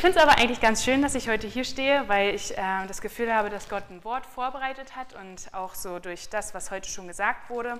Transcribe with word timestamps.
Ich 0.00 0.02
finde 0.02 0.18
es 0.18 0.24
aber 0.24 0.38
eigentlich 0.38 0.62
ganz 0.62 0.82
schön, 0.82 1.02
dass 1.02 1.14
ich 1.14 1.28
heute 1.28 1.46
hier 1.46 1.62
stehe, 1.62 2.08
weil 2.08 2.34
ich 2.34 2.56
äh, 2.56 2.86
das 2.88 3.02
Gefühl 3.02 3.34
habe, 3.34 3.50
dass 3.50 3.68
Gott 3.68 3.82
ein 3.90 4.02
Wort 4.02 4.24
vorbereitet 4.24 4.96
hat 4.96 5.12
und 5.12 5.52
auch 5.52 5.74
so 5.74 5.98
durch 5.98 6.30
das, 6.30 6.54
was 6.54 6.70
heute 6.70 6.88
schon 6.88 7.06
gesagt 7.06 7.50
wurde, 7.50 7.78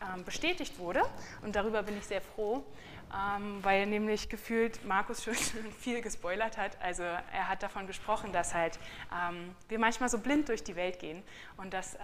äh, 0.00 0.20
bestätigt 0.24 0.80
wurde. 0.80 1.00
Und 1.42 1.54
darüber 1.54 1.84
bin 1.84 1.96
ich 1.96 2.06
sehr 2.06 2.22
froh 2.22 2.64
ähm, 3.12 3.58
weil 3.62 3.86
nämlich 3.86 4.28
gefühlt 4.28 4.84
Markus 4.84 5.24
schon 5.24 5.34
viel 5.80 6.00
gespoilert 6.00 6.56
hat. 6.56 6.76
Also 6.80 7.02
er 7.02 7.48
hat 7.48 7.62
davon 7.62 7.86
gesprochen, 7.86 8.32
dass 8.32 8.54
halt 8.54 8.78
ähm, 9.12 9.54
wir 9.68 9.78
manchmal 9.78 10.08
so 10.08 10.18
blind 10.18 10.48
durch 10.48 10.62
die 10.62 10.76
Welt 10.76 10.98
gehen 10.98 11.22
und 11.56 11.74
dass 11.74 11.94
äh, 11.94 11.98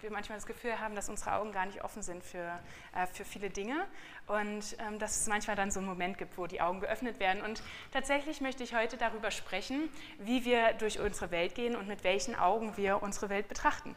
wir 0.00 0.10
manchmal 0.10 0.38
das 0.38 0.46
Gefühl 0.46 0.78
haben, 0.78 0.94
dass 0.94 1.08
unsere 1.08 1.34
Augen 1.34 1.52
gar 1.52 1.66
nicht 1.66 1.82
offen 1.84 2.02
sind 2.02 2.22
für, 2.22 2.58
äh, 2.94 3.06
für 3.12 3.24
viele 3.24 3.50
Dinge 3.50 3.86
und 4.26 4.76
ähm, 4.78 4.98
dass 4.98 5.20
es 5.20 5.26
manchmal 5.26 5.56
dann 5.56 5.70
so 5.70 5.80
einen 5.80 5.88
Moment 5.88 6.18
gibt, 6.18 6.36
wo 6.36 6.46
die 6.46 6.60
Augen 6.60 6.80
geöffnet 6.80 7.20
werden. 7.20 7.42
Und 7.42 7.62
tatsächlich 7.92 8.40
möchte 8.40 8.62
ich 8.62 8.74
heute 8.74 8.96
darüber 8.96 9.30
sprechen, 9.30 9.88
wie 10.18 10.44
wir 10.44 10.74
durch 10.74 11.00
unsere 11.00 11.30
Welt 11.30 11.54
gehen 11.54 11.76
und 11.76 11.88
mit 11.88 12.04
welchen 12.04 12.34
Augen 12.34 12.76
wir 12.76 13.02
unsere 13.02 13.28
Welt 13.28 13.48
betrachten 13.48 13.96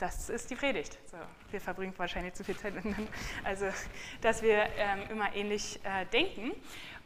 das 0.00 0.30
ist 0.30 0.50
die 0.50 0.56
Predigt. 0.56 0.98
So, 1.10 1.16
wir 1.50 1.60
verbringen 1.60 1.94
wahrscheinlich 1.96 2.34
zu 2.34 2.42
viel 2.42 2.56
Zeit 2.56 2.74
miteinander. 2.74 3.12
Also, 3.44 3.66
dass 4.22 4.42
wir 4.42 4.66
ähm, 4.76 5.00
immer 5.10 5.34
ähnlich 5.34 5.78
äh, 5.84 6.06
denken. 6.06 6.52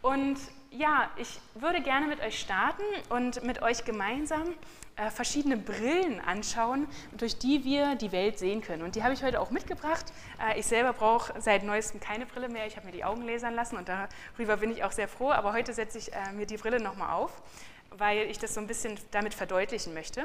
Und 0.00 0.38
ja, 0.70 1.10
ich 1.16 1.40
würde 1.54 1.80
gerne 1.80 2.06
mit 2.06 2.20
euch 2.20 2.38
starten 2.38 2.82
und 3.08 3.42
mit 3.42 3.62
euch 3.62 3.84
gemeinsam 3.84 4.54
äh, 4.96 5.10
verschiedene 5.10 5.56
Brillen 5.56 6.20
anschauen, 6.20 6.86
durch 7.16 7.38
die 7.38 7.64
wir 7.64 7.96
die 7.96 8.12
Welt 8.12 8.38
sehen 8.38 8.60
können. 8.60 8.82
Und 8.82 8.94
die 8.94 9.02
habe 9.02 9.14
ich 9.14 9.24
heute 9.24 9.40
auch 9.40 9.50
mitgebracht. 9.50 10.04
Äh, 10.40 10.60
ich 10.60 10.66
selber 10.66 10.92
brauche 10.92 11.40
seit 11.40 11.64
neuestem 11.64 12.00
keine 12.00 12.26
Brille 12.26 12.48
mehr. 12.48 12.66
Ich 12.66 12.76
habe 12.76 12.86
mir 12.86 12.92
die 12.92 13.04
Augen 13.04 13.22
lasern 13.22 13.54
lassen 13.54 13.76
und 13.76 13.88
darüber 13.88 14.56
bin 14.56 14.70
ich 14.70 14.84
auch 14.84 14.92
sehr 14.92 15.08
froh. 15.08 15.30
Aber 15.30 15.52
heute 15.52 15.72
setze 15.72 15.98
ich 15.98 16.12
äh, 16.12 16.32
mir 16.32 16.46
die 16.46 16.58
Brille 16.58 16.80
nochmal 16.80 17.12
auf, 17.12 17.42
weil 17.90 18.30
ich 18.30 18.38
das 18.38 18.54
so 18.54 18.60
ein 18.60 18.66
bisschen 18.66 18.98
damit 19.10 19.34
verdeutlichen 19.34 19.94
möchte. 19.94 20.22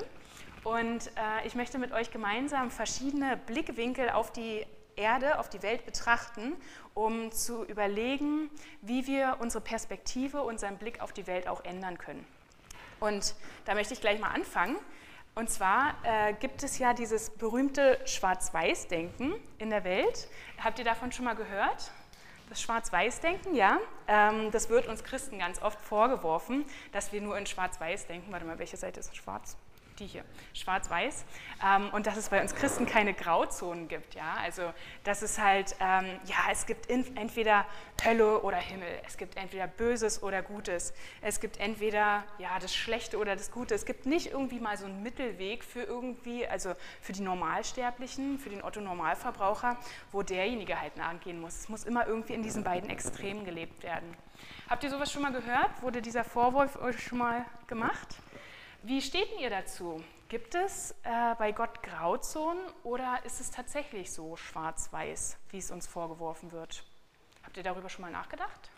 Und 0.63 1.07
äh, 1.07 1.45
ich 1.45 1.55
möchte 1.55 1.77
mit 1.77 1.91
euch 1.91 2.11
gemeinsam 2.11 2.69
verschiedene 2.69 3.37
Blickwinkel 3.37 4.09
auf 4.09 4.31
die 4.31 4.65
Erde, 4.95 5.39
auf 5.39 5.49
die 5.49 5.63
Welt 5.63 5.85
betrachten, 5.85 6.53
um 6.93 7.31
zu 7.31 7.63
überlegen, 7.63 8.49
wie 8.81 9.07
wir 9.07 9.37
unsere 9.39 9.63
Perspektive, 9.63 10.41
unseren 10.41 10.77
Blick 10.77 11.01
auf 11.01 11.13
die 11.13 11.25
Welt 11.27 11.47
auch 11.47 11.63
ändern 11.63 11.97
können. 11.97 12.25
Und 12.99 13.33
da 13.65 13.75
möchte 13.75 13.93
ich 13.93 14.01
gleich 14.01 14.19
mal 14.19 14.31
anfangen. 14.31 14.75
Und 15.35 15.49
zwar 15.49 15.95
äh, 16.03 16.33
gibt 16.33 16.63
es 16.63 16.79
ja 16.79 16.93
dieses 16.93 17.29
berühmte 17.29 17.97
Schwarz-Weiß-Denken 18.05 19.33
in 19.57 19.69
der 19.69 19.85
Welt. 19.85 20.27
Habt 20.61 20.79
ihr 20.79 20.85
davon 20.85 21.13
schon 21.13 21.23
mal 21.23 21.35
gehört? 21.35 21.91
Das 22.49 22.61
Schwarz-Weiß-Denken, 22.61 23.55
ja. 23.55 23.77
Ähm, 24.07 24.51
das 24.51 24.69
wird 24.69 24.87
uns 24.87 25.03
Christen 25.03 25.39
ganz 25.39 25.61
oft 25.61 25.79
vorgeworfen, 25.79 26.65
dass 26.91 27.13
wir 27.13 27.21
nur 27.21 27.37
in 27.37 27.45
Schwarz-Weiß 27.45 28.07
denken. 28.07 28.33
Warte 28.33 28.45
mal, 28.45 28.59
welche 28.59 28.75
Seite 28.75 28.99
ist 28.99 29.15
schwarz? 29.15 29.55
Die 29.99 30.07
hier, 30.07 30.23
schwarz-weiß, 30.53 31.25
ähm, 31.65 31.89
und 31.91 32.07
dass 32.07 32.17
es 32.17 32.29
bei 32.29 32.41
uns 32.41 32.55
Christen 32.55 32.85
keine 32.85 33.13
Grauzonen 33.13 33.87
gibt. 33.87 34.15
Ja? 34.15 34.35
Also, 34.41 34.73
dass 35.03 35.21
es 35.21 35.39
halt, 35.39 35.75
ähm, 35.79 36.05
ja, 36.25 36.37
es 36.51 36.65
gibt 36.65 36.89
entweder 36.89 37.65
Hölle 38.03 38.41
oder 38.41 38.57
Himmel, 38.57 38.87
es 39.05 39.17
gibt 39.17 39.37
entweder 39.37 39.67
Böses 39.67 40.23
oder 40.23 40.41
Gutes, 40.41 40.93
es 41.21 41.39
gibt 41.39 41.59
entweder 41.59 42.23
ja, 42.37 42.57
das 42.59 42.73
Schlechte 42.73 43.17
oder 43.17 43.35
das 43.35 43.51
Gute. 43.51 43.75
Es 43.75 43.85
gibt 43.85 44.05
nicht 44.05 44.31
irgendwie 44.31 44.59
mal 44.59 44.77
so 44.77 44.85
einen 44.85 45.03
Mittelweg 45.03 45.63
für 45.63 45.81
irgendwie, 45.81 46.47
also 46.47 46.73
für 47.01 47.13
die 47.13 47.21
Normalsterblichen, 47.21 48.39
für 48.39 48.49
den 48.49 48.63
Otto-Normalverbraucher, 48.63 49.77
wo 50.11 50.23
derjenige 50.23 50.79
halt 50.79 50.97
nachgehen 50.97 51.39
muss. 51.39 51.55
Es 51.59 51.69
muss 51.69 51.83
immer 51.83 52.07
irgendwie 52.07 52.33
in 52.33 52.43
diesen 52.43 52.63
beiden 52.63 52.89
Extremen 52.89 53.45
gelebt 53.45 53.83
werden. 53.83 54.15
Habt 54.69 54.83
ihr 54.83 54.89
sowas 54.89 55.11
schon 55.11 55.21
mal 55.21 55.31
gehört? 55.31 55.81
Wurde 55.81 56.01
dieser 56.01 56.23
Vorwurf 56.23 56.77
euch 56.77 57.01
schon 57.01 57.17
mal 57.17 57.45
gemacht? 57.67 58.17
Wie 58.81 59.01
steht 59.01 59.27
ihr 59.41 59.49
dazu? 59.49 60.01
Gibt 60.29 60.55
es 60.55 60.91
äh, 61.03 61.35
bei 61.37 61.51
Gott 61.51 61.83
Grauzonen 61.83 62.63
oder 62.83 63.19
ist 63.25 63.41
es 63.41 63.51
tatsächlich 63.51 64.09
so 64.09 64.37
schwarz-weiß, 64.37 65.37
wie 65.49 65.57
es 65.57 65.69
uns 65.69 65.85
vorgeworfen 65.85 66.53
wird? 66.53 66.85
Habt 67.43 67.57
ihr 67.57 67.63
darüber 67.63 67.89
schon 67.89 68.03
mal 68.03 68.11
nachgedacht? 68.11 68.71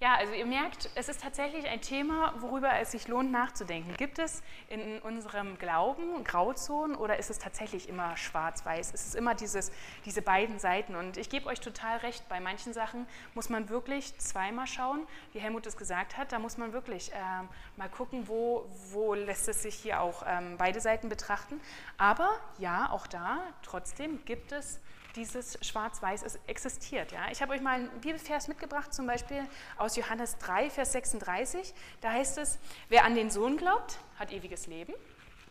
Ja, 0.00 0.14
also 0.14 0.32
ihr 0.32 0.46
merkt, 0.46 0.88
es 0.94 1.08
ist 1.08 1.20
tatsächlich 1.20 1.68
ein 1.68 1.80
Thema, 1.80 2.34
worüber 2.38 2.72
es 2.80 2.92
sich 2.92 3.06
lohnt 3.08 3.30
nachzudenken. 3.30 3.94
Gibt 3.96 4.18
es 4.18 4.42
in 4.68 4.98
unserem 5.00 5.58
Glauben 5.58 6.24
Grauzonen 6.24 6.96
oder 6.96 7.18
ist 7.18 7.30
es 7.30 7.38
tatsächlich 7.38 7.88
immer 7.88 8.16
schwarz-weiß? 8.16 8.92
Ist 8.92 9.08
es 9.08 9.14
immer 9.14 9.34
dieses, 9.34 9.72
diese 10.04 10.22
beiden 10.22 10.58
Seiten? 10.58 10.94
Und 10.94 11.16
ich 11.16 11.28
gebe 11.28 11.46
euch 11.46 11.60
total 11.60 11.98
recht, 11.98 12.28
bei 12.28 12.40
manchen 12.40 12.72
Sachen 12.72 13.06
muss 13.34 13.48
man 13.48 13.68
wirklich 13.68 14.16
zweimal 14.18 14.66
schauen, 14.66 15.06
wie 15.32 15.38
Helmut 15.40 15.66
es 15.66 15.76
gesagt 15.76 16.16
hat, 16.16 16.32
da 16.32 16.38
muss 16.38 16.56
man 16.56 16.72
wirklich 16.72 17.10
ähm, 17.14 17.48
mal 17.76 17.88
gucken, 17.88 18.28
wo, 18.28 18.66
wo 18.90 19.14
lässt 19.14 19.48
es 19.48 19.62
sich 19.62 19.74
hier 19.74 20.00
auch 20.00 20.24
ähm, 20.26 20.56
beide 20.56 20.80
Seiten 20.80 21.08
betrachten. 21.08 21.60
Aber 21.98 22.30
ja, 22.58 22.90
auch 22.90 23.06
da, 23.06 23.42
trotzdem 23.62 24.24
gibt 24.24 24.52
es 24.52 24.80
dieses 25.16 25.58
Schwarz-Weiß 25.64 26.38
existiert. 26.46 27.12
Ja? 27.12 27.30
Ich 27.30 27.42
habe 27.42 27.52
euch 27.52 27.60
mal 27.60 27.80
einen 27.80 28.00
Bibelvers 28.00 28.48
mitgebracht, 28.48 28.92
zum 28.92 29.06
Beispiel 29.06 29.46
aus 29.76 29.96
Johannes 29.96 30.38
3, 30.38 30.70
Vers 30.70 30.92
36. 30.92 31.74
Da 32.00 32.12
heißt 32.12 32.38
es, 32.38 32.58
wer 32.88 33.04
an 33.04 33.14
den 33.14 33.30
Sohn 33.30 33.56
glaubt, 33.56 33.98
hat 34.18 34.32
ewiges 34.32 34.66
Leben. 34.66 34.94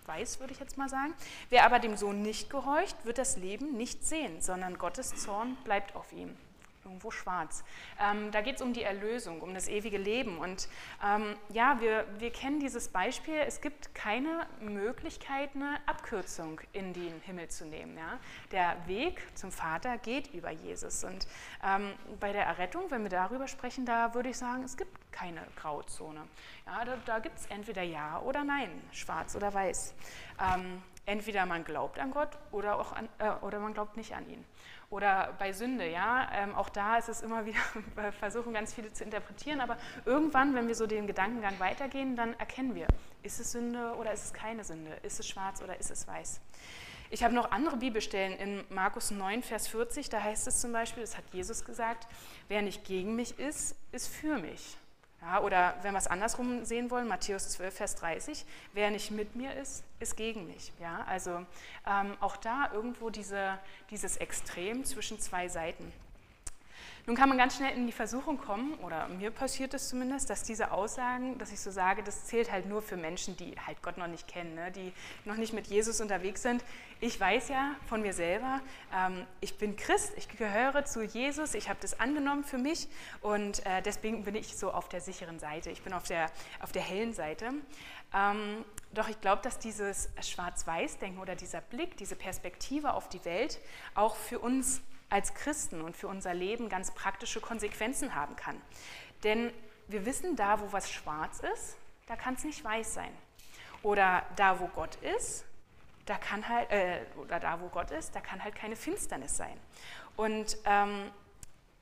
Weiß, 0.05 0.39
würde 0.39 0.53
ich 0.53 0.59
jetzt 0.59 0.77
mal 0.77 0.89
sagen. 0.89 1.13
Wer 1.49 1.65
aber 1.65 1.79
dem 1.79 1.95
Sohn 1.95 2.21
nicht 2.21 2.49
gehorcht, 2.49 2.97
wird 3.05 3.17
das 3.17 3.37
Leben 3.37 3.77
nicht 3.77 4.03
sehen, 4.03 4.41
sondern 4.41 4.77
Gottes 4.77 5.15
Zorn 5.15 5.55
bleibt 5.63 5.95
auf 5.95 6.11
ihm 6.11 6.35
irgendwo 6.89 7.11
schwarz. 7.11 7.63
Ähm, 7.99 8.31
da 8.31 8.41
geht 8.41 8.55
es 8.55 8.61
um 8.61 8.73
die 8.73 8.83
Erlösung, 8.83 9.41
um 9.41 9.53
das 9.53 9.67
ewige 9.67 9.97
Leben. 9.97 10.37
Und 10.37 10.67
ähm, 11.05 11.35
ja, 11.53 11.79
wir, 11.79 12.05
wir 12.17 12.31
kennen 12.31 12.59
dieses 12.59 12.87
Beispiel, 12.89 13.35
es 13.45 13.61
gibt 13.61 13.93
keine 13.93 14.47
Möglichkeit, 14.59 15.51
eine 15.55 15.77
Abkürzung 15.85 16.59
in 16.73 16.93
den 16.93 17.21
Himmel 17.21 17.47
zu 17.49 17.65
nehmen. 17.65 17.97
Ja? 17.97 18.19
Der 18.51 18.75
Weg 18.87 19.21
zum 19.35 19.51
Vater 19.51 19.97
geht 19.97 20.33
über 20.33 20.49
Jesus. 20.49 21.03
Und 21.03 21.27
ähm, 21.63 21.93
bei 22.19 22.33
der 22.33 22.45
Errettung, 22.45 22.89
wenn 22.89 23.03
wir 23.03 23.09
darüber 23.09 23.47
sprechen, 23.47 23.85
da 23.85 24.13
würde 24.13 24.29
ich 24.29 24.37
sagen, 24.37 24.63
es 24.63 24.75
gibt 24.75 24.98
keine 25.11 25.41
Grauzone. 25.55 26.21
Ja, 26.65 26.85
da 26.85 26.97
da 27.05 27.19
gibt 27.19 27.37
es 27.37 27.45
entweder 27.47 27.83
Ja 27.83 28.19
oder 28.19 28.43
Nein, 28.43 28.69
schwarz 28.91 29.35
oder 29.35 29.53
weiß. 29.53 29.93
Ähm, 30.39 30.81
entweder 31.09 31.45
man 31.45 31.63
glaubt 31.63 31.99
an 31.99 32.11
Gott 32.11 32.29
oder, 32.51 32.79
auch 32.79 32.91
an, 32.91 33.09
äh, 33.17 33.31
oder 33.41 33.59
man 33.59 33.73
glaubt 33.73 33.97
nicht 33.97 34.15
an 34.15 34.29
ihn. 34.29 34.45
Oder 34.91 35.35
bei 35.37 35.53
Sünde, 35.53 35.89
ja, 35.89 36.29
ähm, 36.33 36.55
auch 36.55 36.69
da 36.69 36.97
ist 36.97 37.09
es 37.09 37.21
immer 37.21 37.45
wieder, 37.47 37.59
wir 37.95 38.11
versuchen 38.11 38.53
ganz 38.53 38.73
viele 38.73 38.93
zu 38.93 39.03
interpretieren, 39.03 39.59
aber 39.59 39.77
irgendwann, 40.05 40.53
wenn 40.55 40.67
wir 40.67 40.75
so 40.75 40.87
den 40.87 41.07
Gedankengang 41.07 41.59
weitergehen, 41.59 42.15
dann 42.15 42.33
erkennen 42.39 42.75
wir, 42.75 42.87
ist 43.23 43.39
es 43.39 43.51
Sünde 43.51 43.95
oder 43.95 44.11
ist 44.13 44.25
es 44.25 44.33
keine 44.33 44.63
Sünde, 44.63 44.91
ist 45.03 45.19
es 45.19 45.27
schwarz 45.27 45.61
oder 45.61 45.79
ist 45.79 45.91
es 45.91 46.07
weiß. 46.07 46.41
Ich 47.11 47.23
habe 47.23 47.33
noch 47.33 47.49
andere 47.51 47.77
Bibelstellen 47.77 48.37
in 48.37 48.63
Markus 48.69 49.09
9, 49.09 49.41
Vers 49.41 49.67
40, 49.67 50.09
da 50.09 50.21
heißt 50.21 50.47
es 50.47 50.61
zum 50.61 50.71
Beispiel, 50.71 51.01
das 51.01 51.17
hat 51.17 51.23
Jesus 51.31 51.65
gesagt, 51.65 52.07
wer 52.47 52.61
nicht 52.61 52.83
gegen 52.85 53.15
mich 53.15 53.39
ist, 53.39 53.75
ist 53.91 54.07
für 54.07 54.37
mich. 54.37 54.77
Ja, 55.21 55.41
oder 55.41 55.75
wenn 55.81 55.93
wir 55.93 55.97
es 55.97 56.07
andersrum 56.07 56.63
sehen 56.63 56.89
wollen, 56.91 57.07
Matthäus 57.07 57.49
12, 57.49 57.73
Vers 57.75 57.95
30, 57.95 58.45
wer 58.73 58.89
nicht 58.89 59.11
mit 59.11 59.35
mir 59.35 59.53
ist, 59.55 59.83
ist 59.99 60.15
gegen 60.15 60.47
mich. 60.47 60.71
Ja, 60.79 61.03
also 61.07 61.45
ähm, 61.85 62.15
auch 62.21 62.37
da 62.37 62.69
irgendwo 62.73 63.09
diese, 63.09 63.59
dieses 63.89 64.15
Extrem 64.17 64.85
zwischen 64.85 65.19
zwei 65.19 65.49
Seiten. 65.49 65.91
Nun 67.09 67.17
kann 67.17 67.27
man 67.27 67.39
ganz 67.39 67.55
schnell 67.55 67.75
in 67.75 67.87
die 67.87 67.91
Versuchung 67.91 68.37
kommen, 68.37 68.75
oder 68.85 69.07
mir 69.07 69.31
passiert 69.31 69.73
es 69.73 69.89
zumindest, 69.89 70.29
dass 70.29 70.43
diese 70.43 70.71
Aussagen, 70.71 71.39
dass 71.39 71.51
ich 71.51 71.59
so 71.59 71.71
sage, 71.71 72.03
das 72.03 72.25
zählt 72.25 72.51
halt 72.51 72.67
nur 72.67 72.83
für 72.83 72.97
Menschen, 72.97 73.35
die 73.35 73.55
halt 73.65 73.81
Gott 73.81 73.97
noch 73.97 74.05
nicht 74.05 74.27
kennen, 74.27 74.53
ne? 74.53 74.71
die 74.71 74.93
noch 75.25 75.35
nicht 75.35 75.51
mit 75.51 75.65
Jesus 75.65 76.01
unterwegs 76.01 76.43
sind. 76.43 76.63
Ich 76.99 77.19
weiß 77.19 77.49
ja 77.49 77.75
von 77.87 78.03
mir 78.03 78.13
selber, 78.13 78.61
ähm, 78.95 79.25
ich 79.41 79.57
bin 79.57 79.75
Christ, 79.75 80.13
ich 80.17 80.27
gehöre 80.27 80.85
zu 80.85 81.01
Jesus, 81.01 81.55
ich 81.55 81.67
habe 81.67 81.79
das 81.81 81.99
angenommen 81.99 82.43
für 82.43 82.59
mich 82.59 82.87
und 83.21 83.65
äh, 83.65 83.81
deswegen 83.81 84.23
bin 84.23 84.35
ich 84.35 84.55
so 84.55 84.69
auf 84.69 84.87
der 84.87 85.01
sicheren 85.01 85.39
Seite, 85.39 85.71
ich 85.71 85.81
bin 85.81 85.93
auf 85.93 86.03
der, 86.03 86.27
auf 86.59 86.71
der 86.71 86.83
hellen 86.83 87.13
Seite. 87.13 87.53
Ähm, 88.13 88.63
doch 88.93 89.09
ich 89.09 89.19
glaube, 89.19 89.41
dass 89.41 89.57
dieses 89.57 90.09
Schwarz-Weiß-Denken 90.21 91.19
oder 91.19 91.33
dieser 91.33 91.61
Blick, 91.61 91.97
diese 91.97 92.15
Perspektive 92.15 92.93
auf 92.93 93.09
die 93.09 93.25
Welt 93.25 93.57
auch 93.95 94.15
für 94.15 94.37
uns 94.37 94.83
als 95.09 95.33
Christen 95.33 95.81
und 95.81 95.95
für 95.95 96.07
unser 96.07 96.33
Leben 96.33 96.69
ganz 96.69 96.91
praktische 96.91 97.41
Konsequenzen 97.41 98.15
haben 98.15 98.35
kann. 98.35 98.61
Denn 99.23 99.51
wir 99.87 100.05
wissen, 100.05 100.35
da 100.35 100.59
wo 100.59 100.71
was 100.71 100.91
schwarz 100.91 101.39
ist, 101.39 101.77
da 102.07 102.15
kann 102.15 102.35
es 102.35 102.43
nicht 102.43 102.63
weiß 102.63 102.93
sein. 102.93 103.11
Oder 103.81 104.23
da 104.35 104.59
wo 104.59 104.67
Gott 104.67 104.95
ist, 104.97 105.45
da 106.05 106.17
kann 106.17 106.47
halt, 106.47 106.69
äh, 106.71 107.01
oder 107.17 107.39
da 107.39 107.59
wo 107.61 107.67
Gott 107.67 107.91
ist, 107.91 108.15
da 108.15 108.19
kann 108.19 108.43
halt 108.43 108.55
keine 108.55 108.75
Finsternis 108.75 109.37
sein. 109.37 109.57
Und 110.15 110.57
ähm, 110.65 111.11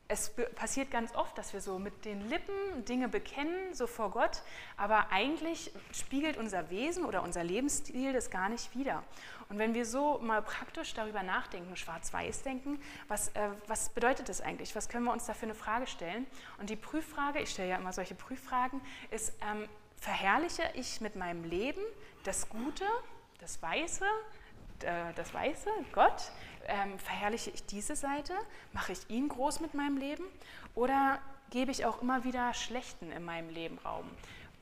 es 0.10 0.34
passiert 0.56 0.90
ganz 0.90 1.14
oft, 1.16 1.38
dass 1.38 1.54
wir 1.54 1.62
so 1.62 1.80
mit 1.80 2.06
den 2.06 2.30
Lippen 2.30 2.86
Dinge 2.86 3.10
bekennen, 3.10 3.74
so 3.74 3.88
vor 3.88 4.12
Gott, 4.12 4.42
aber 4.78 5.12
eigentlich 5.12 5.72
spiegelt 5.92 6.38
unser 6.38 6.70
Wesen 6.70 7.04
oder 7.04 7.24
unser 7.24 7.44
Lebensstil 7.44 8.14
das 8.14 8.30
gar 8.30 8.48
nicht 8.48 8.74
wider. 8.76 9.04
Und 9.50 9.60
wenn 9.60 9.74
wir 9.74 9.86
so 9.86 10.20
mal 10.20 10.42
praktisch 10.42 10.94
darüber 10.94 11.24
nachdenken, 11.24 11.76
schwarz-weiß 11.76 12.44
denken, 12.44 12.80
was, 13.08 13.30
äh, 13.30 13.50
was 13.68 13.90
bedeutet 13.90 14.30
das 14.30 14.42
eigentlich? 14.42 14.76
Was 14.76 14.90
können 14.90 15.06
wir 15.06 15.12
uns 15.12 15.26
da 15.26 15.34
für 15.34 15.46
eine 15.46 15.56
Frage 15.56 15.88
stellen? 15.88 16.26
Und 16.58 16.70
die 16.70 16.76
Prüffrage, 16.76 17.40
ich 17.40 17.50
stelle 17.50 17.70
ja 17.70 17.78
immer 17.78 17.94
solche 17.94 18.16
Prüffragen, 18.16 18.82
ist, 19.12 19.34
ähm, 19.42 19.68
verherrliche 19.98 20.64
ich 20.74 21.02
mit 21.02 21.16
meinem 21.16 21.44
Leben 21.44 21.82
das 22.24 22.50
Gute, 22.50 22.86
das 23.40 23.62
Weiße, 23.62 24.06
das 24.80 25.34
Weiße, 25.34 25.70
Gott? 25.94 26.32
Ähm, 26.68 27.00
verherrliche 27.00 27.50
ich 27.52 27.66
diese 27.66 27.96
Seite? 27.96 28.34
Mache 28.74 28.92
ich 28.92 29.10
ihn 29.10 29.30
groß 29.30 29.60
mit 29.62 29.74
meinem 29.74 29.98
Leben? 29.98 30.24
Oder 30.76 31.20
gebe 31.50 31.72
ich 31.72 31.86
auch 31.86 32.02
immer 32.02 32.24
wieder 32.24 32.54
Schlechten 32.54 33.12
in 33.12 33.24
meinem 33.24 33.50
Leben 33.50 33.78
Raum? 33.80 34.10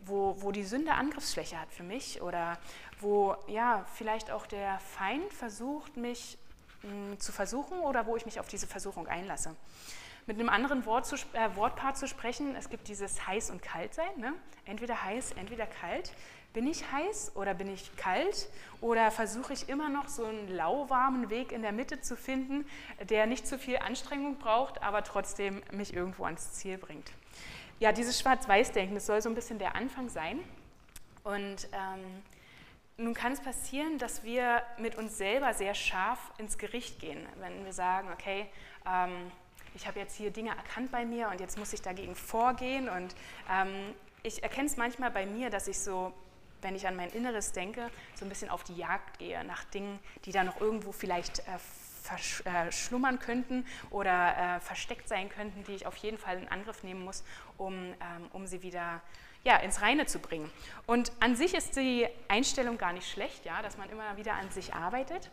Wo, 0.05 0.35
wo 0.39 0.51
die 0.51 0.63
Sünde 0.63 0.93
Angriffsfläche 0.93 1.59
hat 1.59 1.71
für 1.71 1.83
mich 1.83 2.21
oder 2.21 2.59
wo 2.99 3.35
ja 3.47 3.85
vielleicht 3.95 4.29
auch 4.29 4.45
der 4.45 4.79
Feind 4.79 5.33
versucht, 5.33 5.97
mich 5.97 6.37
mh, 6.83 7.17
zu 7.17 7.31
versuchen 7.31 7.79
oder 7.79 8.05
wo 8.05 8.15
ich 8.15 8.25
mich 8.25 8.39
auf 8.39 8.47
diese 8.47 8.67
Versuchung 8.67 9.07
einlasse 9.07 9.55
mit 10.27 10.39
einem 10.39 10.49
anderen 10.49 10.85
Wort 10.85 11.05
zu, 11.05 11.15
äh, 11.33 11.55
Wortpaar 11.55 11.93
zu 11.93 12.07
sprechen. 12.07 12.55
Es 12.55 12.69
gibt 12.69 12.87
dieses 12.87 13.27
heiß 13.27 13.51
und 13.51 13.61
kalt 13.61 13.93
sein. 13.93 14.09
Ne? 14.17 14.33
Entweder 14.65 15.03
heiß, 15.03 15.33
entweder 15.33 15.67
kalt. 15.67 16.13
Bin 16.55 16.67
ich 16.67 16.89
heiß 16.89 17.33
oder 17.35 17.53
bin 17.53 17.67
ich 17.67 17.93
kalt? 17.97 18.47
Oder 18.79 19.11
versuche 19.11 19.51
ich 19.51 19.67
immer 19.67 19.89
noch 19.89 20.07
so 20.07 20.23
einen 20.23 20.47
lauwarmen 20.47 21.29
Weg 21.29 21.51
in 21.51 21.61
der 21.61 21.73
Mitte 21.73 21.99
zu 21.99 22.15
finden, 22.15 22.65
der 23.09 23.25
nicht 23.25 23.45
zu 23.45 23.59
viel 23.59 23.77
Anstrengung 23.79 24.37
braucht, 24.37 24.81
aber 24.81 25.03
trotzdem 25.03 25.61
mich 25.71 25.93
irgendwo 25.93 26.23
ans 26.23 26.53
Ziel 26.53 26.77
bringt? 26.77 27.11
Ja, 27.79 27.91
dieses 27.91 28.21
Schwarz-Weiß-Denken, 28.21 28.95
das 28.95 29.05
soll 29.05 29.21
so 29.21 29.27
ein 29.27 29.35
bisschen 29.35 29.59
der 29.59 29.75
Anfang 29.75 30.07
sein. 30.07 30.39
Und 31.25 31.67
ähm, 31.73 32.23
nun 32.95 33.13
kann 33.13 33.33
es 33.33 33.41
passieren, 33.41 33.97
dass 33.97 34.23
wir 34.23 34.61
mit 34.77 34.95
uns 34.95 35.17
selber 35.17 35.53
sehr 35.53 35.73
scharf 35.73 36.19
ins 36.37 36.57
Gericht 36.57 37.01
gehen, 37.01 37.25
wenn 37.41 37.65
wir 37.65 37.73
sagen, 37.73 38.07
okay, 38.13 38.45
ähm, 38.87 39.29
ich 39.73 39.87
habe 39.87 39.99
jetzt 39.99 40.15
hier 40.15 40.31
Dinge 40.31 40.51
erkannt 40.51 40.89
bei 40.89 41.05
mir 41.05 41.27
und 41.27 41.41
jetzt 41.41 41.59
muss 41.59 41.73
ich 41.73 41.81
dagegen 41.81 42.15
vorgehen. 42.15 42.87
Und 42.87 43.13
ähm, 43.51 43.93
ich 44.23 44.41
erkenne 44.41 44.67
es 44.67 44.77
manchmal 44.77 45.11
bei 45.11 45.25
mir, 45.25 45.49
dass 45.49 45.67
ich 45.67 45.77
so, 45.79 46.13
wenn 46.65 46.75
ich 46.75 46.87
an 46.87 46.95
mein 46.95 47.11
Inneres 47.11 47.51
denke, 47.51 47.91
so 48.15 48.25
ein 48.25 48.29
bisschen 48.29 48.49
auf 48.49 48.63
die 48.63 48.75
Jagd 48.75 49.19
gehe 49.19 49.43
nach 49.45 49.63
Dingen, 49.65 49.99
die 50.25 50.31
da 50.31 50.43
noch 50.43 50.59
irgendwo 50.59 50.91
vielleicht 50.91 51.39
äh, 51.39 51.43
verschlummern 52.01 53.19
könnten 53.19 53.65
oder 53.91 54.57
äh, 54.57 54.59
versteckt 54.59 55.07
sein 55.07 55.29
könnten, 55.29 55.63
die 55.63 55.73
ich 55.73 55.85
auf 55.85 55.95
jeden 55.97 56.17
Fall 56.17 56.37
in 56.39 56.47
Angriff 56.47 56.83
nehmen 56.83 57.03
muss, 57.03 57.23
um, 57.57 57.73
ähm, 57.73 57.95
um 58.33 58.47
sie 58.47 58.63
wieder 58.63 59.01
ja, 59.43 59.57
ins 59.57 59.81
Reine 59.83 60.07
zu 60.07 60.17
bringen. 60.17 60.51
Und 60.87 61.11
an 61.19 61.35
sich 61.35 61.53
ist 61.53 61.75
die 61.75 62.07
Einstellung 62.27 62.79
gar 62.79 62.93
nicht 62.93 63.07
schlecht, 63.07 63.45
ja, 63.45 63.61
dass 63.61 63.77
man 63.77 63.87
immer 63.91 64.17
wieder 64.17 64.33
an 64.33 64.49
sich 64.49 64.73
arbeitet. 64.73 65.29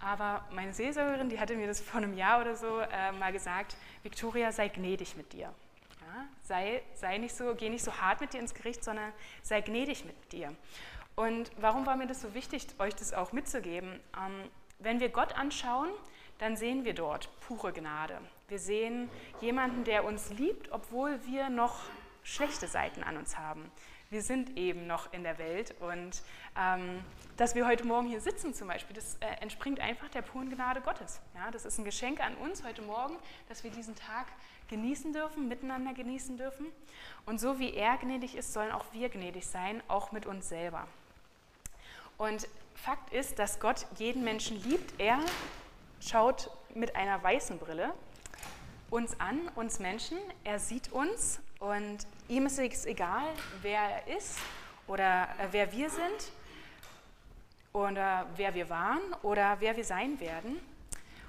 Aber 0.00 0.44
meine 0.52 0.72
Seelsorgerin, 0.72 1.28
die 1.28 1.40
hatte 1.40 1.56
mir 1.56 1.66
das 1.66 1.80
vor 1.80 1.98
einem 1.98 2.14
Jahr 2.14 2.40
oder 2.40 2.54
so 2.54 2.78
äh, 2.78 3.10
mal 3.18 3.32
gesagt, 3.32 3.76
Victoria, 4.04 4.52
sei 4.52 4.68
gnädig 4.68 5.16
mit 5.16 5.32
dir. 5.32 5.52
Sei, 6.42 6.82
sei 6.94 7.18
nicht 7.18 7.34
so, 7.34 7.54
geh 7.54 7.68
nicht 7.68 7.84
so 7.84 7.92
hart 7.92 8.20
mit 8.20 8.32
dir 8.32 8.40
ins 8.40 8.54
Gericht, 8.54 8.84
sondern 8.84 9.12
sei 9.42 9.60
gnädig 9.60 10.04
mit 10.04 10.32
dir. 10.32 10.54
Und 11.14 11.50
warum 11.58 11.86
war 11.86 11.96
mir 11.96 12.06
das 12.06 12.20
so 12.20 12.34
wichtig, 12.34 12.66
euch 12.78 12.94
das 12.94 13.12
auch 13.12 13.32
mitzugeben? 13.32 14.00
Ähm, 14.16 14.50
wenn 14.78 15.00
wir 15.00 15.08
Gott 15.08 15.34
anschauen, 15.34 15.88
dann 16.38 16.56
sehen 16.56 16.84
wir 16.84 16.94
dort 16.94 17.30
pure 17.40 17.72
Gnade. 17.72 18.20
Wir 18.48 18.58
sehen 18.58 19.08
jemanden, 19.40 19.84
der 19.84 20.04
uns 20.04 20.30
liebt, 20.30 20.70
obwohl 20.70 21.24
wir 21.24 21.48
noch 21.48 21.80
schlechte 22.22 22.68
Seiten 22.68 23.02
an 23.02 23.16
uns 23.16 23.38
haben. 23.38 23.70
Wir 24.08 24.22
sind 24.22 24.56
eben 24.56 24.86
noch 24.86 25.12
in 25.12 25.24
der 25.24 25.36
Welt 25.38 25.74
und 25.80 26.22
ähm, 26.56 27.02
dass 27.36 27.56
wir 27.56 27.66
heute 27.66 27.84
Morgen 27.84 28.06
hier 28.06 28.20
sitzen 28.20 28.54
zum 28.54 28.68
Beispiel, 28.68 28.94
das 28.94 29.16
äh, 29.16 29.26
entspringt 29.40 29.80
einfach 29.80 30.08
der 30.08 30.22
puren 30.22 30.48
Gnade 30.48 30.80
Gottes. 30.80 31.20
Ja, 31.34 31.50
das 31.50 31.64
ist 31.64 31.78
ein 31.78 31.84
Geschenk 31.84 32.20
an 32.20 32.36
uns 32.36 32.62
heute 32.62 32.82
Morgen, 32.82 33.16
dass 33.48 33.64
wir 33.64 33.70
diesen 33.72 33.96
Tag 33.96 34.26
genießen 34.68 35.12
dürfen, 35.12 35.48
miteinander 35.48 35.92
genießen 35.92 36.36
dürfen. 36.36 36.66
Und 37.24 37.40
so 37.40 37.58
wie 37.58 37.74
er 37.74 37.96
gnädig 37.96 38.36
ist, 38.36 38.52
sollen 38.52 38.70
auch 38.70 38.84
wir 38.92 39.08
gnädig 39.08 39.44
sein, 39.44 39.82
auch 39.88 40.12
mit 40.12 40.24
uns 40.24 40.48
selber. 40.48 40.86
Und 42.16 42.48
Fakt 42.76 43.12
ist, 43.12 43.40
dass 43.40 43.58
Gott 43.58 43.86
jeden 43.96 44.22
Menschen 44.22 44.62
liebt. 44.62 45.00
Er 45.00 45.18
schaut 46.00 46.50
mit 46.74 46.94
einer 46.94 47.20
weißen 47.22 47.58
Brille 47.58 47.92
uns 48.88 49.18
an, 49.18 49.48
uns 49.56 49.80
Menschen. 49.80 50.18
Er 50.44 50.60
sieht 50.60 50.92
uns 50.92 51.40
und 51.58 51.98
ihm 52.28 52.46
ist 52.46 52.58
es 52.58 52.86
egal, 52.86 53.26
wer 53.62 53.80
er 53.80 54.16
ist 54.16 54.38
oder 54.86 55.28
äh, 55.38 55.48
wer 55.50 55.72
wir 55.72 55.90
sind 55.90 56.32
oder 57.72 58.26
wer 58.36 58.54
wir 58.54 58.68
waren 58.68 59.00
oder 59.22 59.56
wer 59.60 59.76
wir 59.76 59.84
sein 59.84 60.20
werden. 60.20 60.60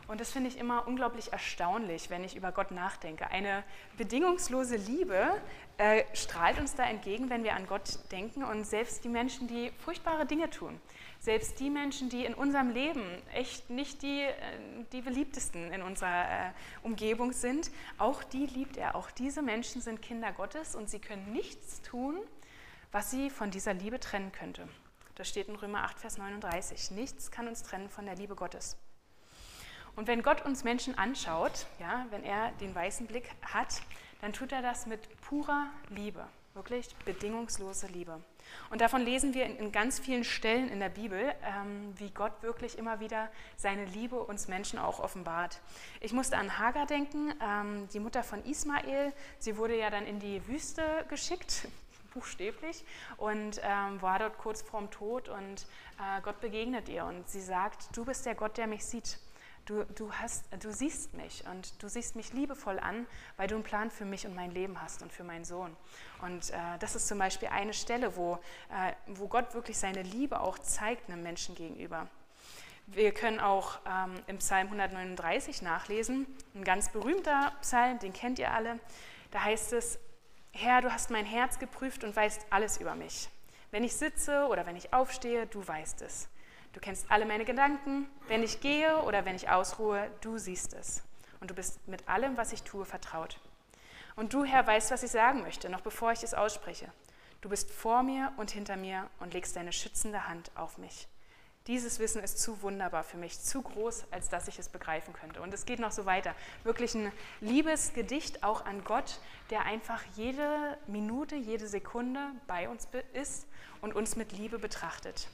Und 0.08 0.22
das 0.22 0.32
finde 0.32 0.50
ich 0.50 0.58
immer 0.58 0.88
unglaublich 0.88 1.34
erstaunlich, 1.34 2.10
wenn 2.10 2.24
ich 2.24 2.36
über 2.36 2.54
Gott 2.54 2.72
nachdenke. 2.72 3.30
Eine 3.30 3.64
bedingungslose 3.98 4.78
Liebe 4.78 5.30
äh, 5.78 6.04
strahlt 6.14 6.60
uns 6.60 6.76
da 6.76 6.86
entgegen, 6.86 7.30
wenn 7.30 7.44
wir 7.44 7.56
an 7.56 7.68
Gott 7.68 8.00
denken. 8.12 8.44
Und 8.44 8.66
selbst 8.66 9.04
die 9.04 9.10
Menschen, 9.10 9.50
die 9.50 9.72
furchtbare 9.84 10.26
Dinge 10.26 10.50
tun, 10.50 10.80
selbst 11.20 11.60
die 11.60 11.70
Menschen, 11.70 12.10
die 12.10 12.26
in 12.26 12.34
unserem 12.34 12.70
Leben 12.70 13.04
echt 13.34 13.70
nicht 13.70 14.02
die, 14.02 14.22
äh, 14.22 14.34
die 14.92 15.02
beliebtesten 15.02 15.72
in 15.72 15.82
unserer 15.82 16.48
äh, 16.48 16.52
Umgebung 16.84 17.34
sind, 17.34 17.72
auch 17.98 18.24
die 18.24 18.46
liebt 18.46 18.78
er. 18.78 18.96
Auch 18.96 19.12
diese 19.12 19.42
Menschen 19.42 19.82
sind 19.82 20.02
Kinder 20.02 20.32
Gottes 20.32 20.76
und 20.76 20.90
sie 20.90 21.00
können 21.00 21.32
nichts 21.34 21.82
tun, 21.82 22.18
was 22.92 23.12
sie 23.12 23.30
von 23.30 23.52
dieser 23.52 23.74
Liebe 23.74 24.00
trennen 24.00 24.32
könnte. 24.32 24.68
Das 25.16 25.28
steht 25.28 25.48
in 25.48 25.56
Römer 25.56 25.84
8, 25.84 26.00
Vers 26.00 26.18
39. 26.18 26.92
Nichts 26.92 27.32
kann 27.32 27.48
uns 27.48 27.64
trennen 27.64 27.90
von 27.90 28.06
der 28.06 28.16
Liebe 28.16 28.36
Gottes. 28.36 28.78
Und 29.96 30.08
wenn 30.08 30.22
Gott 30.22 30.46
uns 30.46 30.64
Menschen 30.64 30.96
anschaut, 30.96 31.66
ja, 31.80 32.06
wenn 32.12 32.24
er 32.24 32.52
den 32.62 32.76
weißen 32.76 33.08
Blick 33.08 33.32
hat, 33.42 33.82
dann 34.22 34.32
tut 34.32 34.52
er 34.52 34.62
das 34.62 34.86
mit 34.86 35.10
purer 35.22 35.72
Liebe, 35.90 36.28
wirklich 36.54 36.96
bedingungslose 37.04 37.88
Liebe. 37.88 38.22
Und 38.70 38.82
davon 38.82 39.02
lesen 39.02 39.34
wir 39.34 39.46
in, 39.46 39.72
ganz 39.72 40.00
vielen 40.00 40.24
Stellen 40.24 40.70
in 40.70 40.80
der 40.80 40.90
Bibel, 40.90 41.34
ähm, 41.44 41.94
wie 41.98 42.10
Gott 42.10 42.32
wirklich 42.42 42.78
immer 42.78 43.00
wieder 43.00 43.30
seine 43.56 43.86
Liebe 43.86 44.20
uns 44.20 44.48
Menschen 44.48 44.80
auch 44.80 45.00
offenbart. 45.00 45.60
Ich 46.02 46.14
musste 46.14 46.38
an 46.38 46.58
Hagar 46.58 46.86
denken, 46.86 47.34
ähm, 47.42 47.88
die 47.94 48.00
Mutter 48.00 48.24
von 48.24 48.44
Ismael. 48.46 49.14
Sie 49.40 49.58
wurde 49.58 49.78
ja 49.78 49.90
dann 49.90 50.06
in 50.06 50.20
die 50.20 50.46
Wüste 50.48 51.06
geschickt, 51.10 51.68
buchstäblich, 52.14 52.84
und 53.18 53.62
ähm, 53.64 54.02
war 54.02 54.20
dort 54.20 54.38
kurz 54.38 54.62
vorm 54.62 54.92
Tod. 54.92 55.30
Und 55.30 55.66
äh, 56.00 56.22
Gott 56.22 56.42
begegnet 56.42 56.90
ihr 56.90 57.06
und 57.06 57.28
sie 57.30 57.42
sagt: 57.42 57.96
Du 57.96 58.06
bist 58.06 58.26
der 58.26 58.36
Gott, 58.36 58.58
der 58.58 58.68
mich 58.68 58.86
sieht. 58.86 59.20
Du, 59.68 59.84
du, 59.96 60.14
hast, 60.14 60.46
du 60.64 60.72
siehst 60.72 61.14
mich 61.14 61.44
und 61.52 61.84
du 61.84 61.90
siehst 61.90 62.16
mich 62.16 62.32
liebevoll 62.32 62.80
an, 62.80 63.06
weil 63.36 63.50
du 63.50 63.56
einen 63.56 63.66
Plan 63.66 63.92
für 63.92 64.06
mich 64.06 64.26
und 64.26 64.34
mein 64.34 64.52
Leben 64.52 64.82
hast 64.82 65.02
und 65.02 65.12
für 65.12 65.26
meinen 65.26 65.44
Sohn. 65.44 65.76
Und 66.22 66.52
äh, 66.52 66.56
das 66.80 66.96
ist 66.96 67.10
zum 67.10 67.20
Beispiel 67.20 67.50
eine 67.50 67.74
Stelle, 67.74 68.16
wo, 68.16 68.36
äh, 68.70 68.94
wo 69.08 69.28
Gott 69.28 69.54
wirklich 69.54 69.78
seine 69.78 70.04
Liebe 70.04 70.40
auch 70.40 70.58
zeigt 70.58 71.10
einem 71.10 71.22
Menschen 71.22 71.54
gegenüber. 71.54 72.08
Wir 72.86 73.14
können 73.14 73.42
auch 73.42 73.80
ähm, 73.86 74.16
im 74.28 74.38
Psalm 74.38 74.68
139 74.68 75.62
nachlesen, 75.62 76.26
ein 76.56 76.64
ganz 76.64 76.90
berühmter 76.94 77.52
Psalm, 77.60 78.00
den 78.00 78.14
kennt 78.14 78.40
ihr 78.40 78.54
alle. 78.54 78.80
Da 79.32 79.44
heißt 79.44 79.74
es, 79.74 80.00
Herr, 80.54 80.80
du 80.80 80.94
hast 80.94 81.12
mein 81.12 81.26
Herz 81.26 81.60
geprüft 81.60 82.06
und 82.06 82.16
weißt 82.16 82.48
alles 82.52 82.78
über 82.78 82.96
mich. 82.96 83.28
Wenn 83.72 83.84
ich 83.84 83.98
sitze 83.98 84.48
oder 84.48 84.66
wenn 84.66 84.78
ich 84.78 84.94
aufstehe, 84.94 85.46
du 85.46 85.68
weißt 85.68 86.04
es. 86.04 86.30
Du 86.78 86.82
kennst 86.82 87.10
alle 87.10 87.26
meine 87.26 87.44
Gedanken. 87.44 88.08
Wenn 88.28 88.44
ich 88.44 88.62
gehe 88.62 89.02
oder 89.02 89.26
wenn 89.26 89.36
ich 89.36 89.50
ausruhe, 89.50 90.12
du 90.22 90.38
siehst 90.38 90.76
es. 90.76 91.02
Und 91.40 91.50
du 91.50 91.56
bist 91.56 91.88
mit 91.88 92.08
allem, 92.08 92.38
was 92.38 92.54
ich 92.54 92.62
tue, 92.62 92.86
vertraut. 92.86 93.40
Und 94.16 94.32
du, 94.32 94.46
Herr, 94.46 94.68
weißt, 94.68 94.92
was 94.92 95.02
ich 95.02 95.10
sagen 95.10 95.42
möchte, 95.42 95.70
noch 95.70 95.82
bevor 95.82 96.12
ich 96.12 96.22
es 96.22 96.36
ausspreche. 96.36 96.88
Du 97.42 97.50
bist 97.50 97.72
vor 97.72 98.04
mir 98.04 98.32
und 98.38 98.52
hinter 98.52 98.78
mir 98.78 99.10
und 99.20 99.34
legst 99.34 99.56
deine 99.56 99.74
schützende 99.74 100.28
Hand 100.28 100.52
auf 100.54 100.78
mich. 100.78 101.08
Dieses 101.66 101.98
Wissen 101.98 102.22
ist 102.22 102.38
zu 102.38 102.62
wunderbar 102.62 103.04
für 103.04 103.18
mich, 103.18 103.40
zu 103.40 103.64
groß, 103.64 104.06
als 104.12 104.30
dass 104.30 104.48
ich 104.48 104.60
es 104.60 104.70
begreifen 104.70 105.16
könnte. 105.16 105.42
Und 105.42 105.52
es 105.56 105.66
geht 105.66 105.80
noch 105.80 105.92
so 105.92 106.06
weiter. 106.06 106.36
Wirklich 106.64 106.94
ein 106.94 107.12
Liebesgedicht 107.42 108.44
auch 108.44 108.68
an 108.68 108.84
Gott, 108.84 109.20
der 109.50 109.64
einfach 109.64 110.04
jede 110.14 110.78
Minute, 110.86 111.38
jede 111.38 111.68
Sekunde 111.68 112.20
bei 112.46 112.70
uns 112.70 112.88
ist 113.14 113.48
und 113.82 113.96
uns 113.96 114.16
mit 114.16 114.32
Liebe 114.32 114.60
betrachtet. 114.60 115.28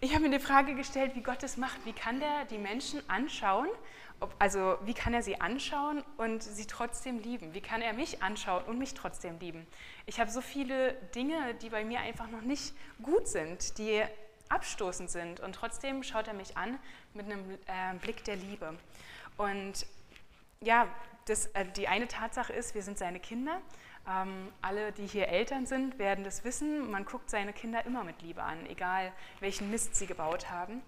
Ich 0.00 0.14
habe 0.14 0.28
mir 0.28 0.38
die 0.38 0.44
Frage 0.44 0.74
gestellt, 0.74 1.12
wie 1.14 1.22
Gott 1.22 1.42
es 1.42 1.56
macht. 1.56 1.86
Wie 1.86 1.94
kann 1.94 2.20
der 2.20 2.44
die 2.50 2.58
Menschen 2.58 3.00
anschauen? 3.08 3.68
Ob, 4.20 4.34
also 4.38 4.76
wie 4.84 4.92
kann 4.92 5.14
er 5.14 5.22
sie 5.22 5.40
anschauen 5.40 6.04
und 6.18 6.42
sie 6.42 6.66
trotzdem 6.66 7.18
lieben? 7.18 7.54
Wie 7.54 7.62
kann 7.62 7.80
er 7.80 7.94
mich 7.94 8.22
anschauen 8.22 8.62
und 8.64 8.78
mich 8.78 8.92
trotzdem 8.92 9.38
lieben? 9.38 9.66
Ich 10.04 10.20
habe 10.20 10.30
so 10.30 10.42
viele 10.42 10.92
Dinge, 11.14 11.54
die 11.62 11.70
bei 11.70 11.82
mir 11.82 12.00
einfach 12.00 12.28
noch 12.28 12.42
nicht 12.42 12.74
gut 13.02 13.26
sind, 13.26 13.78
die 13.78 14.02
abstoßend 14.50 15.10
sind 15.10 15.40
und 15.40 15.54
trotzdem 15.54 16.02
schaut 16.02 16.28
er 16.28 16.34
mich 16.34 16.58
an 16.58 16.78
mit 17.14 17.24
einem 17.26 17.50
äh, 17.66 17.94
Blick 17.98 18.22
der 18.24 18.36
Liebe. 18.36 18.74
Und 19.38 19.86
ja, 20.60 20.88
das, 21.24 21.46
äh, 21.48 21.64
die 21.74 21.88
eine 21.88 22.06
Tatsache 22.06 22.52
ist, 22.52 22.74
wir 22.74 22.82
sind 22.82 22.98
seine 22.98 23.18
Kinder 23.18 23.62
ähm, 24.08 24.52
alle, 24.62 24.92
die 24.92 25.06
hier 25.06 25.28
Eltern 25.28 25.66
sind, 25.66 25.98
werden 25.98 26.24
das 26.24 26.44
wissen. 26.44 26.90
Man 26.90 27.04
guckt 27.04 27.30
seine 27.30 27.52
Kinder 27.52 27.84
immer 27.86 28.04
mit 28.04 28.22
Liebe 28.22 28.42
an, 28.42 28.66
egal 28.66 29.12
welchen 29.40 29.70
Mist 29.70 29.96
sie 29.96 30.06
gebaut 30.06 30.50
haben. 30.50 30.82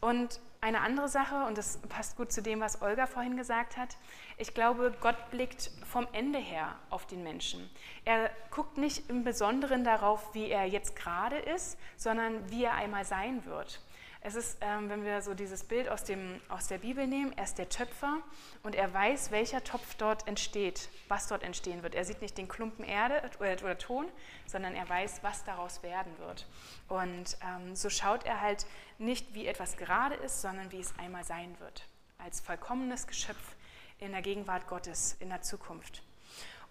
Und 0.00 0.40
eine 0.60 0.80
andere 0.80 1.08
Sache, 1.08 1.44
und 1.46 1.58
das 1.58 1.78
passt 1.88 2.16
gut 2.16 2.32
zu 2.32 2.42
dem, 2.42 2.60
was 2.60 2.82
Olga 2.82 3.06
vorhin 3.06 3.36
gesagt 3.36 3.76
hat. 3.76 3.96
Ich 4.36 4.52
glaube, 4.52 4.92
Gott 5.00 5.30
blickt 5.30 5.70
vom 5.86 6.06
Ende 6.12 6.38
her 6.38 6.74
auf 6.90 7.06
den 7.06 7.22
Menschen. 7.22 7.70
Er 8.04 8.30
guckt 8.50 8.76
nicht 8.76 9.08
im 9.08 9.24
Besonderen 9.24 9.84
darauf, 9.84 10.34
wie 10.34 10.50
er 10.50 10.66
jetzt 10.66 10.96
gerade 10.96 11.36
ist, 11.36 11.78
sondern 11.96 12.50
wie 12.50 12.64
er 12.64 12.74
einmal 12.74 13.04
sein 13.04 13.44
wird. 13.46 13.80
Es 14.26 14.34
ist, 14.34 14.58
ähm, 14.60 14.88
wenn 14.88 15.04
wir 15.04 15.22
so 15.22 15.34
dieses 15.34 15.62
Bild 15.62 15.88
aus, 15.88 16.02
dem, 16.02 16.40
aus 16.48 16.66
der 16.66 16.78
Bibel 16.78 17.06
nehmen, 17.06 17.32
er 17.38 17.44
ist 17.44 17.58
der 17.58 17.68
Töpfer 17.68 18.18
und 18.64 18.74
er 18.74 18.92
weiß, 18.92 19.30
welcher 19.30 19.62
Topf 19.62 19.94
dort 19.94 20.26
entsteht, 20.26 20.88
was 21.06 21.28
dort 21.28 21.44
entstehen 21.44 21.84
wird. 21.84 21.94
Er 21.94 22.04
sieht 22.04 22.20
nicht 22.22 22.36
den 22.36 22.48
Klumpen 22.48 22.84
Erde 22.84 23.22
oder, 23.38 23.52
oder 23.62 23.78
Ton, 23.78 24.08
sondern 24.44 24.74
er 24.74 24.88
weiß, 24.88 25.20
was 25.22 25.44
daraus 25.44 25.84
werden 25.84 26.18
wird. 26.18 26.44
Und 26.88 27.38
ähm, 27.40 27.76
so 27.76 27.88
schaut 27.88 28.24
er 28.26 28.40
halt 28.40 28.66
nicht, 28.98 29.32
wie 29.32 29.46
etwas 29.46 29.76
gerade 29.76 30.16
ist, 30.16 30.42
sondern 30.42 30.72
wie 30.72 30.80
es 30.80 30.98
einmal 30.98 31.22
sein 31.22 31.54
wird. 31.60 31.86
Als 32.18 32.40
vollkommenes 32.40 33.06
Geschöpf 33.06 33.54
in 34.00 34.10
der 34.10 34.22
Gegenwart 34.22 34.66
Gottes 34.66 35.16
in 35.20 35.28
der 35.28 35.42
Zukunft. 35.42 36.02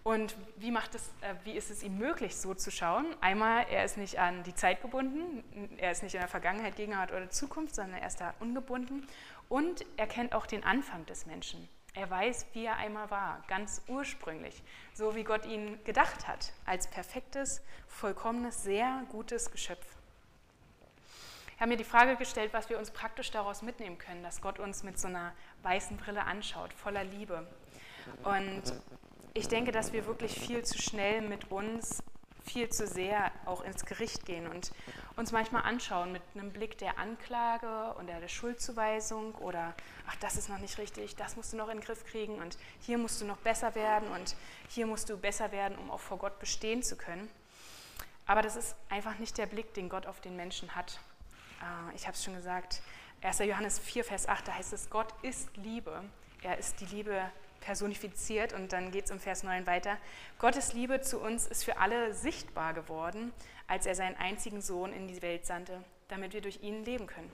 Und 0.06 0.36
wie, 0.58 0.70
macht 0.70 0.94
es, 0.94 1.08
äh, 1.20 1.34
wie 1.42 1.50
ist 1.50 1.68
es 1.68 1.82
ihm 1.82 1.98
möglich, 1.98 2.36
so 2.36 2.54
zu 2.54 2.70
schauen? 2.70 3.06
Einmal, 3.20 3.66
er 3.68 3.84
ist 3.84 3.96
nicht 3.96 4.20
an 4.20 4.44
die 4.44 4.54
Zeit 4.54 4.80
gebunden, 4.80 5.42
er 5.78 5.90
ist 5.90 6.04
nicht 6.04 6.14
in 6.14 6.20
der 6.20 6.28
Vergangenheit, 6.28 6.76
Gegenwart 6.76 7.10
oder 7.10 7.28
Zukunft, 7.28 7.74
sondern 7.74 7.98
er 8.00 8.06
ist 8.06 8.20
da 8.20 8.32
ungebunden. 8.38 9.04
Und 9.48 9.84
er 9.96 10.06
kennt 10.06 10.32
auch 10.32 10.46
den 10.46 10.62
Anfang 10.62 11.04
des 11.06 11.26
Menschen. 11.26 11.68
Er 11.94 12.08
weiß, 12.08 12.46
wie 12.52 12.66
er 12.66 12.76
einmal 12.76 13.10
war, 13.10 13.42
ganz 13.48 13.82
ursprünglich, 13.88 14.62
so 14.94 15.16
wie 15.16 15.24
Gott 15.24 15.44
ihn 15.44 15.82
gedacht 15.82 16.28
hat, 16.28 16.52
als 16.66 16.86
perfektes, 16.86 17.60
vollkommenes, 17.88 18.62
sehr 18.62 19.02
gutes 19.10 19.50
Geschöpf. 19.50 19.86
Ich 21.56 21.60
habe 21.60 21.70
mir 21.70 21.78
die 21.78 21.82
Frage 21.82 22.14
gestellt, 22.14 22.52
was 22.52 22.70
wir 22.70 22.78
uns 22.78 22.92
praktisch 22.92 23.32
daraus 23.32 23.60
mitnehmen 23.60 23.98
können, 23.98 24.22
dass 24.22 24.40
Gott 24.40 24.60
uns 24.60 24.84
mit 24.84 25.00
so 25.00 25.08
einer 25.08 25.32
weißen 25.64 25.96
Brille 25.96 26.22
anschaut, 26.22 26.72
voller 26.72 27.02
Liebe. 27.02 27.44
Und 28.22 28.62
ich 29.36 29.48
denke, 29.48 29.70
dass 29.70 29.92
wir 29.92 30.06
wirklich 30.06 30.32
viel 30.38 30.64
zu 30.64 30.78
schnell 30.78 31.20
mit 31.20 31.50
uns 31.50 32.02
viel 32.44 32.68
zu 32.70 32.86
sehr 32.86 33.32
auch 33.44 33.62
ins 33.62 33.84
Gericht 33.84 34.24
gehen 34.24 34.46
und 34.46 34.70
uns 35.16 35.32
manchmal 35.32 35.62
anschauen 35.62 36.12
mit 36.12 36.22
einem 36.34 36.52
Blick 36.52 36.78
der 36.78 36.98
Anklage 36.98 37.92
und 37.94 38.06
der 38.06 38.26
Schuldzuweisung 38.28 39.34
oder 39.34 39.74
ach, 40.06 40.16
das 40.20 40.36
ist 40.36 40.48
noch 40.48 40.58
nicht 40.58 40.78
richtig, 40.78 41.16
das 41.16 41.36
musst 41.36 41.52
du 41.52 41.56
noch 41.56 41.68
in 41.68 41.78
den 41.78 41.84
Griff 41.84 42.04
kriegen 42.06 42.36
und 42.36 42.56
hier 42.80 42.98
musst 42.98 43.20
du 43.20 43.26
noch 43.26 43.38
besser 43.38 43.74
werden 43.74 44.08
und 44.08 44.36
hier 44.68 44.86
musst 44.86 45.10
du 45.10 45.18
besser 45.18 45.52
werden, 45.52 45.76
um 45.76 45.90
auch 45.90 46.00
vor 46.00 46.18
Gott 46.18 46.38
bestehen 46.38 46.82
zu 46.82 46.96
können. 46.96 47.28
Aber 48.26 48.42
das 48.42 48.56
ist 48.56 48.74
einfach 48.88 49.18
nicht 49.18 49.36
der 49.38 49.46
Blick, 49.46 49.74
den 49.74 49.88
Gott 49.88 50.06
auf 50.06 50.20
den 50.20 50.36
Menschen 50.36 50.74
hat. 50.74 51.00
Äh, 51.60 51.96
ich 51.96 52.06
habe 52.06 52.14
es 52.14 52.24
schon 52.24 52.34
gesagt, 52.34 52.80
1. 53.22 53.40
Johannes 53.40 53.78
4, 53.80 54.04
Vers 54.04 54.28
8, 54.28 54.48
da 54.48 54.54
heißt 54.54 54.72
es, 54.72 54.88
Gott 54.88 55.12
ist 55.22 55.56
Liebe. 55.56 56.04
Er 56.42 56.58
ist 56.58 56.80
die 56.80 56.86
Liebe 56.86 57.30
personifiziert 57.66 58.52
und 58.52 58.72
dann 58.72 58.92
geht 58.92 59.06
es 59.06 59.10
im 59.10 59.18
Vers 59.18 59.42
9 59.42 59.66
weiter. 59.66 59.98
Gottes 60.38 60.72
Liebe 60.72 61.00
zu 61.00 61.18
uns 61.18 61.48
ist 61.48 61.64
für 61.64 61.78
alle 61.78 62.14
sichtbar 62.14 62.74
geworden, 62.74 63.32
als 63.66 63.86
er 63.86 63.96
seinen 63.96 64.14
einzigen 64.16 64.62
Sohn 64.62 64.92
in 64.92 65.08
die 65.08 65.20
Welt 65.20 65.46
sandte, 65.46 65.82
damit 66.06 66.32
wir 66.32 66.40
durch 66.40 66.62
ihn 66.62 66.84
leben 66.84 67.08
können. 67.08 67.30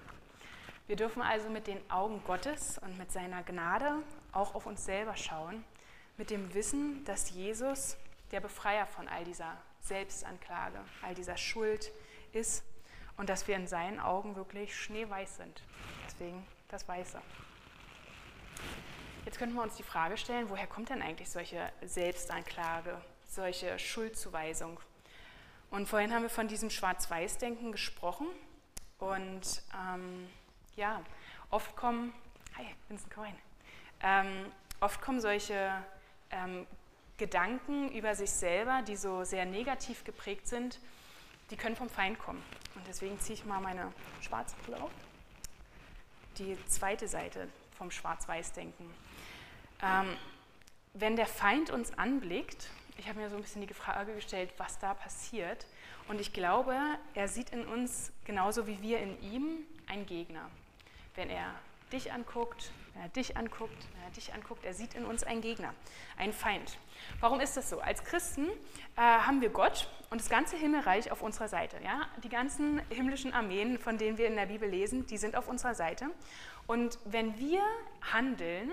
Wir 0.86 0.96
dürfen 0.96 1.20
also 1.20 1.50
mit 1.50 1.66
den 1.66 1.78
Augen 1.90 2.22
Gottes 2.24 2.78
und 2.78 2.96
mit 2.96 3.12
seiner 3.12 3.42
Gnade 3.42 3.96
auch 4.32 4.54
auf 4.54 4.64
uns 4.64 4.86
selber 4.86 5.16
schauen, 5.16 5.64
mit 6.16 6.30
dem 6.30 6.54
Wissen, 6.54 7.04
dass 7.04 7.30
Jesus 7.30 7.98
der 8.30 8.40
Befreier 8.40 8.86
von 8.86 9.08
all 9.08 9.24
dieser 9.24 9.58
Selbstanklage, 9.80 10.80
all 11.02 11.14
dieser 11.14 11.36
Schuld 11.36 11.92
ist 12.32 12.64
und 13.18 13.28
dass 13.28 13.46
wir 13.48 13.56
in 13.56 13.66
seinen 13.66 14.00
Augen 14.00 14.34
wirklich 14.34 14.74
schneeweiß 14.74 15.36
sind. 15.36 15.62
Deswegen 16.06 16.46
das 16.68 16.88
Weiße. 16.88 17.20
Jetzt 19.24 19.38
könnten 19.38 19.54
wir 19.54 19.62
uns 19.62 19.76
die 19.76 19.84
Frage 19.84 20.16
stellen, 20.16 20.50
woher 20.50 20.66
kommt 20.66 20.88
denn 20.88 21.00
eigentlich 21.00 21.30
solche 21.30 21.70
Selbstanklage, 21.82 23.00
solche 23.28 23.78
Schuldzuweisung? 23.78 24.80
Und 25.70 25.88
vorhin 25.88 26.12
haben 26.12 26.22
wir 26.22 26.30
von 26.30 26.48
diesem 26.48 26.70
Schwarz-Weiß-Denken 26.70 27.70
gesprochen. 27.70 28.26
Und 28.98 29.62
ähm, 29.74 30.28
ja, 30.76 31.00
oft 31.50 31.76
kommen, 31.76 32.12
hi, 32.56 32.66
Vincent 32.88 33.12
Cohen, 33.12 33.34
ähm, 34.02 34.50
oft 34.80 35.00
kommen 35.00 35.20
solche 35.20 35.70
ähm, 36.30 36.66
Gedanken 37.16 37.92
über 37.92 38.16
sich 38.16 38.30
selber, 38.30 38.82
die 38.82 38.96
so 38.96 39.22
sehr 39.22 39.44
negativ 39.46 40.02
geprägt 40.02 40.48
sind, 40.48 40.80
die 41.50 41.56
können 41.56 41.76
vom 41.76 41.88
Feind 41.88 42.18
kommen. 42.18 42.42
Und 42.74 42.86
deswegen 42.88 43.18
ziehe 43.20 43.34
ich 43.34 43.44
mal 43.44 43.60
meine 43.60 43.92
schwarze 44.20 44.56
Brille 44.64 44.82
auf. 44.82 44.90
Die 46.38 46.56
zweite 46.66 47.06
Seite 47.06 47.48
vom 47.82 47.90
Schwarz-Weiß-Denken. 47.90 48.88
Ähm, 49.82 50.16
wenn 50.94 51.16
der 51.16 51.26
Feind 51.26 51.70
uns 51.70 51.98
anblickt, 51.98 52.70
ich 52.96 53.08
habe 53.08 53.18
mir 53.18 53.28
so 53.28 53.34
ein 53.34 53.42
bisschen 53.42 53.66
die 53.66 53.74
Frage 53.74 54.14
gestellt, 54.14 54.52
was 54.56 54.78
da 54.78 54.94
passiert. 54.94 55.66
Und 56.06 56.20
ich 56.20 56.32
glaube, 56.32 56.76
er 57.14 57.26
sieht 57.26 57.50
in 57.50 57.66
uns 57.66 58.12
genauso 58.24 58.68
wie 58.68 58.80
wir 58.82 59.00
in 59.00 59.20
ihm 59.20 59.58
einen 59.88 60.06
Gegner. 60.06 60.48
Wenn 61.16 61.28
er 61.28 61.52
dich 61.92 62.12
anguckt, 62.12 62.70
wenn 62.94 63.02
er 63.02 63.08
dich 63.08 63.36
anguckt, 63.36 63.88
wenn 63.94 64.04
er 64.04 64.10
dich 64.10 64.32
anguckt, 64.32 64.64
er 64.64 64.74
sieht 64.74 64.94
in 64.94 65.04
uns 65.04 65.24
einen 65.24 65.40
Gegner, 65.40 65.74
einen 66.16 66.32
Feind. 66.32 66.78
Warum 67.18 67.40
ist 67.40 67.56
das 67.56 67.68
so? 67.68 67.80
Als 67.80 68.04
Christen 68.04 68.46
äh, 68.96 69.00
haben 69.00 69.40
wir 69.40 69.50
Gott 69.50 69.88
und 70.10 70.20
das 70.20 70.28
ganze 70.28 70.56
Himmelreich 70.56 71.10
auf 71.10 71.20
unserer 71.20 71.48
Seite. 71.48 71.78
Ja? 71.82 72.06
Die 72.22 72.28
ganzen 72.28 72.80
himmlischen 72.90 73.32
Armeen, 73.32 73.78
von 73.78 73.98
denen 73.98 74.18
wir 74.18 74.28
in 74.28 74.36
der 74.36 74.46
Bibel 74.46 74.68
lesen, 74.68 75.04
die 75.06 75.16
sind 75.16 75.34
auf 75.34 75.48
unserer 75.48 75.74
Seite. 75.74 76.10
Und 76.66 76.98
wenn 77.04 77.38
wir 77.38 77.62
handeln, 78.12 78.72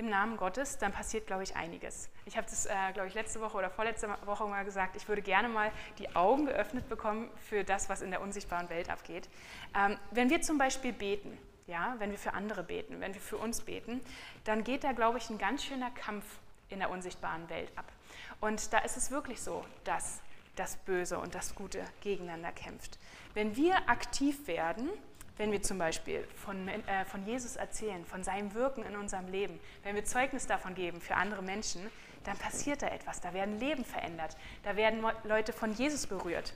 im 0.00 0.08
Namen 0.08 0.38
Gottes, 0.38 0.78
dann 0.78 0.92
passiert, 0.92 1.26
glaube 1.26 1.42
ich, 1.42 1.56
einiges. 1.56 2.08
Ich 2.24 2.38
habe 2.38 2.46
das, 2.48 2.64
äh, 2.64 2.70
glaube 2.94 3.08
ich, 3.08 3.14
letzte 3.14 3.40
Woche 3.42 3.58
oder 3.58 3.68
vorletzte 3.68 4.08
Woche 4.24 4.46
mal 4.46 4.64
gesagt, 4.64 4.96
ich 4.96 5.06
würde 5.06 5.20
gerne 5.20 5.50
mal 5.50 5.70
die 5.98 6.16
Augen 6.16 6.46
geöffnet 6.46 6.88
bekommen 6.88 7.30
für 7.48 7.64
das, 7.64 7.90
was 7.90 8.00
in 8.00 8.10
der 8.10 8.22
unsichtbaren 8.22 8.70
Welt 8.70 8.88
abgeht. 8.88 9.28
Ähm, 9.76 9.98
wenn 10.10 10.30
wir 10.30 10.40
zum 10.40 10.56
Beispiel 10.56 10.94
beten, 10.94 11.36
ja, 11.66 11.96
wenn 11.98 12.10
wir 12.10 12.18
für 12.18 12.32
andere 12.32 12.62
beten, 12.62 13.00
wenn 13.00 13.12
wir 13.12 13.20
für 13.20 13.36
uns 13.36 13.60
beten, 13.60 14.00
dann 14.44 14.64
geht 14.64 14.84
da, 14.84 14.92
glaube 14.92 15.18
ich, 15.18 15.28
ein 15.28 15.36
ganz 15.36 15.64
schöner 15.64 15.90
Kampf 15.90 16.24
in 16.70 16.78
der 16.78 16.88
unsichtbaren 16.88 17.50
Welt 17.50 17.70
ab. 17.76 17.84
Und 18.40 18.72
da 18.72 18.78
ist 18.78 18.96
es 18.96 19.10
wirklich 19.10 19.42
so, 19.42 19.66
dass 19.84 20.20
das 20.56 20.76
Böse 20.76 21.18
und 21.18 21.34
das 21.34 21.54
Gute 21.54 21.84
gegeneinander 22.00 22.52
kämpft. 22.52 22.98
Wenn 23.34 23.54
wir 23.54 23.88
aktiv 23.88 24.46
werden, 24.46 24.88
wenn 25.40 25.52
wir 25.52 25.62
zum 25.62 25.78
Beispiel 25.78 26.22
von, 26.36 26.68
äh, 26.68 27.06
von 27.06 27.24
Jesus 27.24 27.56
erzählen, 27.56 28.04
von 28.04 28.22
seinem 28.22 28.52
Wirken 28.52 28.84
in 28.84 28.94
unserem 28.94 29.26
Leben, 29.28 29.58
wenn 29.82 29.94
wir 29.94 30.04
Zeugnis 30.04 30.46
davon 30.46 30.74
geben 30.74 31.00
für 31.00 31.16
andere 31.16 31.40
Menschen, 31.40 31.80
dann 32.24 32.36
passiert 32.36 32.82
da 32.82 32.88
etwas, 32.88 33.22
da 33.22 33.32
werden 33.32 33.58
Leben 33.58 33.86
verändert, 33.86 34.36
da 34.64 34.76
werden 34.76 35.02
Leute 35.24 35.54
von 35.54 35.72
Jesus 35.72 36.06
berührt. 36.06 36.52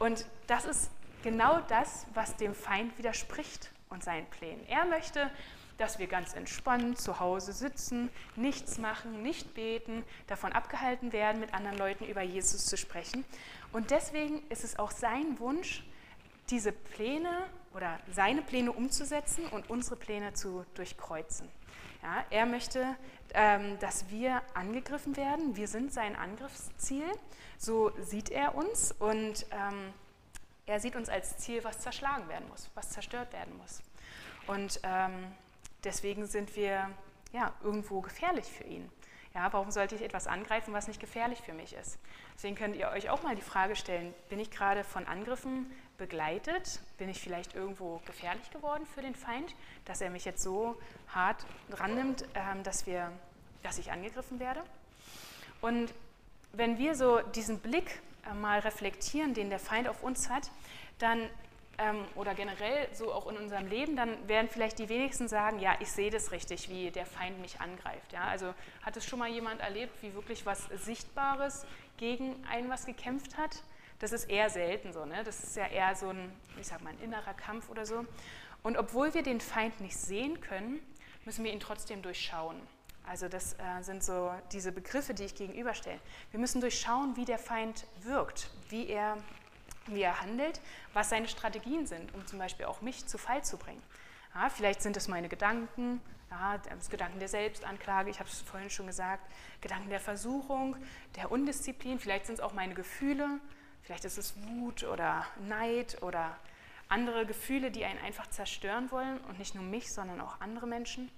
Und 0.00 0.26
das 0.48 0.64
ist 0.64 0.90
genau 1.22 1.60
das, 1.68 2.08
was 2.12 2.36
dem 2.36 2.56
Feind 2.56 2.98
widerspricht 2.98 3.70
und 3.88 4.02
seinen 4.02 4.26
Plänen. 4.26 4.66
Er 4.66 4.84
möchte, 4.84 5.30
dass 5.78 6.00
wir 6.00 6.08
ganz 6.08 6.34
entspannt 6.34 7.00
zu 7.00 7.20
Hause 7.20 7.52
sitzen, 7.52 8.10
nichts 8.34 8.78
machen, 8.78 9.22
nicht 9.22 9.54
beten, 9.54 10.02
davon 10.26 10.52
abgehalten 10.52 11.12
werden, 11.12 11.38
mit 11.38 11.54
anderen 11.54 11.78
Leuten 11.78 12.04
über 12.04 12.22
Jesus 12.22 12.66
zu 12.66 12.76
sprechen. 12.76 13.24
Und 13.72 13.92
deswegen 13.92 14.42
ist 14.48 14.64
es 14.64 14.76
auch 14.76 14.90
sein 14.90 15.38
Wunsch, 15.38 15.84
diese 16.50 16.72
Pläne 16.72 17.46
oder 17.74 17.98
seine 18.10 18.42
Pläne 18.42 18.72
umzusetzen 18.72 19.46
und 19.46 19.68
unsere 19.68 19.96
Pläne 19.96 20.32
zu 20.34 20.64
durchkreuzen. 20.74 21.48
Ja, 22.02 22.24
er 22.30 22.46
möchte, 22.46 22.84
ähm, 23.32 23.78
dass 23.78 24.10
wir 24.10 24.42
angegriffen 24.52 25.16
werden. 25.16 25.56
Wir 25.56 25.68
sind 25.68 25.92
sein 25.92 26.16
Angriffsziel. 26.16 27.06
So 27.56 27.92
sieht 28.00 28.30
er 28.30 28.54
uns 28.54 28.92
und 28.92 29.46
ähm, 29.50 29.92
er 30.66 30.80
sieht 30.80 30.96
uns 30.96 31.08
als 31.08 31.38
Ziel, 31.38 31.64
was 31.64 31.78
zerschlagen 31.78 32.28
werden 32.28 32.48
muss, 32.48 32.70
was 32.74 32.90
zerstört 32.90 33.32
werden 33.32 33.56
muss. 33.58 33.82
Und 34.46 34.80
ähm, 34.82 35.32
deswegen 35.82 36.26
sind 36.26 36.54
wir 36.56 36.90
ja, 37.32 37.52
irgendwo 37.62 38.00
gefährlich 38.00 38.46
für 38.46 38.64
ihn. 38.64 38.90
Ja, 39.34 39.52
warum 39.52 39.72
sollte 39.72 39.96
ich 39.96 40.02
etwas 40.02 40.28
angreifen, 40.28 40.72
was 40.72 40.86
nicht 40.86 41.00
gefährlich 41.00 41.40
für 41.40 41.52
mich 41.52 41.74
ist? 41.74 41.98
Deswegen 42.36 42.54
könnt 42.54 42.76
ihr 42.76 42.88
euch 42.90 43.10
auch 43.10 43.22
mal 43.22 43.34
die 43.34 43.42
Frage 43.42 43.74
stellen, 43.74 44.14
bin 44.28 44.38
ich 44.38 44.50
gerade 44.50 44.84
von 44.84 45.06
Angriffen 45.06 45.70
begleitet? 45.98 46.80
Bin 46.98 47.08
ich 47.08 47.20
vielleicht 47.20 47.54
irgendwo 47.54 48.00
gefährlich 48.06 48.50
geworden 48.50 48.86
für 48.86 49.02
den 49.02 49.14
Feind, 49.14 49.54
dass 49.84 50.00
er 50.00 50.10
mich 50.10 50.24
jetzt 50.24 50.42
so 50.42 50.76
hart 51.08 51.44
rannimmt, 51.70 52.24
ähm, 52.34 52.62
dass, 52.62 52.86
wir, 52.86 53.12
dass 53.62 53.78
ich 53.78 53.92
angegriffen 53.92 54.40
werde? 54.40 54.62
Und 55.60 55.92
wenn 56.52 56.78
wir 56.78 56.94
so 56.94 57.20
diesen 57.20 57.60
Blick 57.60 58.00
äh, 58.30 58.34
mal 58.34 58.60
reflektieren, 58.60 59.34
den 59.34 59.50
der 59.50 59.58
Feind 59.58 59.88
auf 59.88 60.02
uns 60.02 60.28
hat, 60.30 60.50
dann 60.98 61.28
ähm, 61.78 62.04
oder 62.14 62.34
generell 62.34 62.88
so 62.94 63.12
auch 63.12 63.26
in 63.28 63.36
unserem 63.36 63.66
Leben, 63.66 63.96
dann 63.96 64.28
werden 64.28 64.48
vielleicht 64.48 64.78
die 64.78 64.88
wenigsten 64.88 65.28
sagen, 65.28 65.58
ja, 65.58 65.74
ich 65.80 65.90
sehe 65.90 66.10
das 66.10 66.30
richtig, 66.30 66.68
wie 66.68 66.90
der 66.90 67.06
Feind 67.06 67.40
mich 67.40 67.60
angreift. 67.60 68.12
Ja? 68.12 68.24
Also 68.24 68.54
hat 68.82 68.96
es 68.96 69.04
schon 69.04 69.18
mal 69.18 69.28
jemand 69.28 69.60
erlebt, 69.60 69.92
wie 70.02 70.14
wirklich 70.14 70.46
was 70.46 70.66
Sichtbares 70.66 71.66
gegen 71.96 72.34
einen 72.46 72.70
was 72.70 72.86
gekämpft 72.86 73.36
hat? 73.36 73.62
Das 74.04 74.12
ist 74.12 74.28
eher 74.28 74.50
selten 74.50 74.92
so. 74.92 75.06
Ne? 75.06 75.24
Das 75.24 75.42
ist 75.42 75.56
ja 75.56 75.66
eher 75.66 75.96
so 75.96 76.10
ein, 76.10 76.30
ich 76.60 76.66
sag 76.66 76.82
mal, 76.82 76.90
ein 76.90 77.00
innerer 77.00 77.32
Kampf 77.32 77.70
oder 77.70 77.86
so. 77.86 78.04
Und 78.62 78.76
obwohl 78.76 79.14
wir 79.14 79.22
den 79.22 79.40
Feind 79.40 79.80
nicht 79.80 79.96
sehen 79.96 80.42
können, 80.42 80.78
müssen 81.24 81.42
wir 81.42 81.50
ihn 81.50 81.58
trotzdem 81.58 82.02
durchschauen. 82.02 82.60
Also 83.08 83.28
das 83.28 83.54
äh, 83.54 83.80
sind 83.80 84.04
so 84.04 84.30
diese 84.52 84.72
Begriffe, 84.72 85.14
die 85.14 85.24
ich 85.24 85.34
gegenüberstelle. 85.34 85.98
Wir 86.32 86.38
müssen 86.38 86.60
durchschauen, 86.60 87.16
wie 87.16 87.24
der 87.24 87.38
Feind 87.38 87.86
wirkt, 88.02 88.50
wie 88.68 88.88
er, 88.88 89.16
wie 89.86 90.02
er 90.02 90.20
handelt, 90.20 90.60
was 90.92 91.08
seine 91.08 91.26
Strategien 91.26 91.86
sind, 91.86 92.12
um 92.12 92.26
zum 92.26 92.38
Beispiel 92.38 92.66
auch 92.66 92.82
mich 92.82 93.06
zu 93.06 93.16
Fall 93.16 93.42
zu 93.42 93.56
bringen. 93.56 93.82
Ja, 94.34 94.50
vielleicht 94.50 94.82
sind 94.82 94.98
es 94.98 95.08
meine 95.08 95.30
Gedanken, 95.30 96.02
ja, 96.30 96.60
Gedanken 96.90 97.20
der 97.20 97.28
Selbstanklage, 97.28 98.10
ich 98.10 98.20
habe 98.20 98.28
es 98.28 98.42
vorhin 98.42 98.68
schon 98.68 98.86
gesagt, 98.86 99.26
Gedanken 99.62 99.88
der 99.88 100.00
Versuchung, 100.00 100.76
der 101.16 101.32
Undisziplin, 101.32 101.98
vielleicht 101.98 102.26
sind 102.26 102.34
es 102.34 102.40
auch 102.42 102.52
meine 102.52 102.74
Gefühle, 102.74 103.40
vielleicht 103.84 104.04
ist 104.04 104.18
es 104.18 104.34
Wut 104.48 104.84
oder 104.84 105.26
Neid 105.48 106.02
oder 106.02 106.36
andere 106.88 107.26
Gefühle, 107.26 107.70
die 107.70 107.84
einen 107.84 107.98
einfach 108.00 108.26
zerstören 108.28 108.90
wollen 108.90 109.18
und 109.28 109.38
nicht 109.38 109.54
nur 109.54 109.64
mich, 109.64 109.92
sondern 109.92 110.20
auch 110.20 110.40
andere 110.40 110.66
Menschen. 110.66 111.10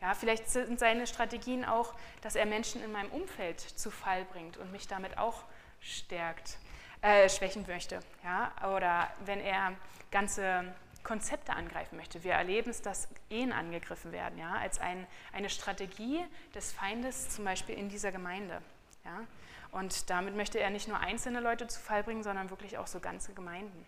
Ja, 0.00 0.14
vielleicht 0.14 0.48
sind 0.48 0.78
seine 0.78 1.06
Strategien 1.06 1.64
auch, 1.64 1.92
dass 2.20 2.36
er 2.36 2.46
Menschen 2.46 2.82
in 2.82 2.92
meinem 2.92 3.10
Umfeld 3.10 3.60
zu 3.60 3.90
Fall 3.90 4.24
bringt 4.26 4.56
und 4.56 4.70
mich 4.70 4.86
damit 4.86 5.18
auch 5.18 5.42
stärkt, 5.80 6.58
äh, 7.02 7.28
schwächen 7.28 7.64
möchte. 7.66 8.00
Ja? 8.22 8.52
Oder 8.76 9.10
wenn 9.24 9.40
er 9.40 9.74
ganze 10.10 10.72
Konzepte 11.02 11.52
angreifen 11.52 11.96
möchte. 11.96 12.22
Wir 12.22 12.32
erleben 12.32 12.70
es, 12.70 12.82
dass 12.82 13.08
Ehen 13.30 13.52
angegriffen 13.52 14.12
werden, 14.12 14.38
ja? 14.38 14.52
als 14.52 14.78
ein, 14.78 15.06
eine 15.32 15.48
Strategie 15.48 16.24
des 16.54 16.72
Feindes, 16.72 17.30
zum 17.30 17.44
Beispiel 17.44 17.76
in 17.76 17.88
dieser 17.88 18.12
Gemeinde. 18.12 18.62
Ja? 19.08 19.26
Und 19.72 20.10
damit 20.10 20.36
möchte 20.36 20.60
er 20.60 20.70
nicht 20.70 20.88
nur 20.88 20.98
einzelne 20.98 21.40
Leute 21.40 21.66
zu 21.66 21.80
Fall 21.80 22.02
bringen, 22.02 22.22
sondern 22.22 22.50
wirklich 22.50 22.78
auch 22.78 22.86
so 22.86 23.00
ganze 23.00 23.32
Gemeinden. 23.34 23.86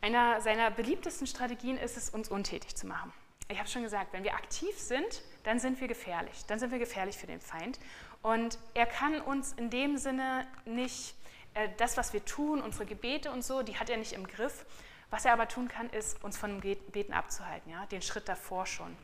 Einer 0.00 0.40
seiner 0.40 0.70
beliebtesten 0.70 1.26
Strategien 1.26 1.78
ist 1.78 1.96
es, 1.96 2.10
uns 2.10 2.28
untätig 2.28 2.76
zu 2.76 2.86
machen. 2.86 3.12
Ich 3.48 3.58
habe 3.58 3.68
schon 3.68 3.82
gesagt, 3.82 4.12
wenn 4.12 4.24
wir 4.24 4.34
aktiv 4.34 4.76
sind, 4.78 5.22
dann 5.44 5.58
sind 5.60 5.80
wir 5.80 5.88
gefährlich. 5.88 6.44
Dann 6.46 6.58
sind 6.58 6.72
wir 6.72 6.78
gefährlich 6.78 7.16
für 7.16 7.28
den 7.28 7.40
Feind. 7.40 7.78
Und 8.22 8.58
er 8.74 8.86
kann 8.86 9.20
uns 9.20 9.52
in 9.52 9.70
dem 9.70 9.96
Sinne 9.98 10.46
nicht, 10.64 11.14
äh, 11.54 11.68
das, 11.76 11.96
was 11.96 12.12
wir 12.12 12.24
tun, 12.24 12.60
unsere 12.60 12.86
Gebete 12.86 13.30
und 13.30 13.44
so, 13.44 13.62
die 13.62 13.78
hat 13.78 13.88
er 13.88 13.96
nicht 13.96 14.12
im 14.12 14.26
Griff. 14.26 14.66
Was 15.10 15.24
er 15.24 15.32
aber 15.32 15.46
tun 15.46 15.68
kann, 15.68 15.88
ist, 15.90 16.22
uns 16.24 16.36
von 16.36 16.60
dem 16.60 16.76
Beten 16.90 17.12
abzuhalten, 17.12 17.70
ja? 17.70 17.86
den 17.86 18.02
Schritt 18.02 18.28
davor 18.28 18.66
schon. 18.66 18.96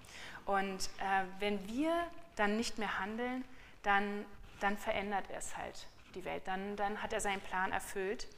Und 0.46 0.90
äh, 0.98 1.24
wenn 1.38 1.68
wir 1.68 1.92
dann 2.34 2.56
nicht 2.56 2.78
mehr 2.78 2.98
handeln, 2.98 3.44
dann, 3.84 4.24
dann 4.62 4.76
verändert 4.76 5.30
er 5.30 5.38
es 5.38 5.56
halt, 5.56 5.86
die 6.14 6.24
Welt. 6.24 6.42
Dann, 6.46 6.76
dann 6.76 7.02
hat 7.02 7.12
er 7.12 7.20
seinen 7.20 7.40
Plan 7.40 7.72
erfüllt. 7.72 8.28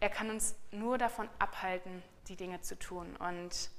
Er 0.00 0.08
kann 0.08 0.30
uns 0.30 0.54
nur 0.70 0.98
davon 0.98 1.28
abhalten, 1.38 2.02
die 2.28 2.36
Dinge 2.36 2.60
zu 2.62 2.78
tun. 2.78 3.16
Und 3.16 3.70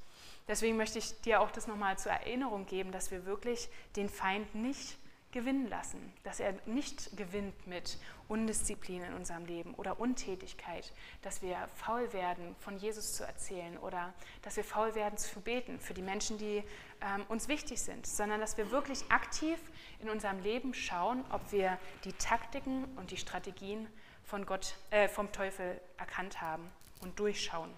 deswegen 0.47 0.77
möchte 0.77 0.99
ich 0.99 1.19
dir 1.21 1.41
auch 1.41 1.51
das 1.51 1.67
nochmal 1.67 1.97
zur 1.97 2.11
Erinnerung 2.11 2.65
geben, 2.65 2.91
dass 2.91 3.09
wir 3.11 3.25
wirklich 3.25 3.69
den 3.95 4.09
Feind 4.09 4.53
nicht 4.53 4.97
gewinnen 5.31 5.69
lassen, 5.69 6.13
dass 6.23 6.39
er 6.39 6.53
nicht 6.65 7.15
gewinnt 7.17 7.67
mit 7.67 7.97
Undisziplin 8.27 9.03
in 9.03 9.13
unserem 9.13 9.45
Leben 9.45 9.73
oder 9.75 9.99
Untätigkeit, 9.99 10.91
dass 11.21 11.41
wir 11.41 11.67
faul 11.75 12.11
werden, 12.13 12.55
von 12.59 12.77
Jesus 12.77 13.13
zu 13.13 13.23
erzählen 13.23 13.77
oder 13.77 14.13
dass 14.41 14.57
wir 14.57 14.63
faul 14.63 14.95
werden 14.95 15.17
zu 15.17 15.41
beten 15.41 15.79
für 15.79 15.93
die 15.93 16.01
Menschen, 16.01 16.37
die 16.37 16.63
ähm, 17.01 17.25
uns 17.29 17.47
wichtig 17.47 17.81
sind, 17.81 18.05
sondern 18.05 18.39
dass 18.39 18.57
wir 18.57 18.71
wirklich 18.71 19.03
aktiv 19.09 19.59
in 19.99 20.09
unserem 20.09 20.39
Leben 20.41 20.73
schauen, 20.73 21.23
ob 21.31 21.51
wir 21.51 21.77
die 22.03 22.13
Taktiken 22.13 22.85
und 22.97 23.11
die 23.11 23.17
Strategien 23.17 23.87
von 24.23 24.45
Gott, 24.45 24.75
äh, 24.91 25.07
vom 25.07 25.31
Teufel 25.31 25.79
erkannt 25.97 26.41
haben 26.41 26.69
und 27.01 27.19
durchschauen. 27.19 27.71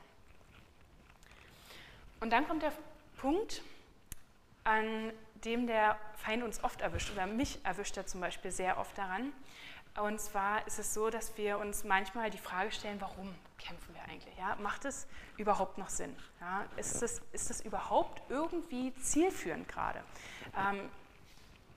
Und 2.20 2.30
dann 2.32 2.48
kommt 2.48 2.64
der 2.64 2.74
Punkt, 3.18 3.62
an 4.64 5.12
dem 5.46 5.68
der 5.68 5.98
Feind 6.16 6.44
uns 6.44 6.64
oft 6.64 6.82
erwischt, 6.82 7.12
oder 7.12 7.28
mich 7.28 7.64
erwischt 7.66 7.98
er 7.98 8.06
zum 8.06 8.22
Beispiel 8.22 8.52
sehr 8.52 8.78
oft 8.78 8.98
daran. 8.98 9.34
Und 9.96 10.20
zwar 10.20 10.66
ist 10.66 10.80
es 10.80 10.94
so, 10.94 11.10
dass 11.10 11.38
wir 11.38 11.60
uns 11.60 11.84
manchmal 11.84 12.32
die 12.32 12.40
Frage 12.40 12.72
stellen, 12.72 13.00
warum 13.00 13.34
kämpfen 13.60 13.94
wir 13.94 14.02
eigentlich? 14.04 14.36
Ja? 14.38 14.56
Macht 14.56 14.86
es 14.86 15.08
überhaupt 15.38 15.78
noch 15.78 15.90
Sinn? 15.90 16.16
Ja? 16.42 16.66
Ist, 16.78 17.04
es, 17.04 17.22
ist 17.32 17.52
es 17.52 17.62
überhaupt 17.62 18.22
irgendwie 18.30 18.94
zielführend 18.96 19.68
gerade? 19.68 20.04
Ähm, 20.58 20.90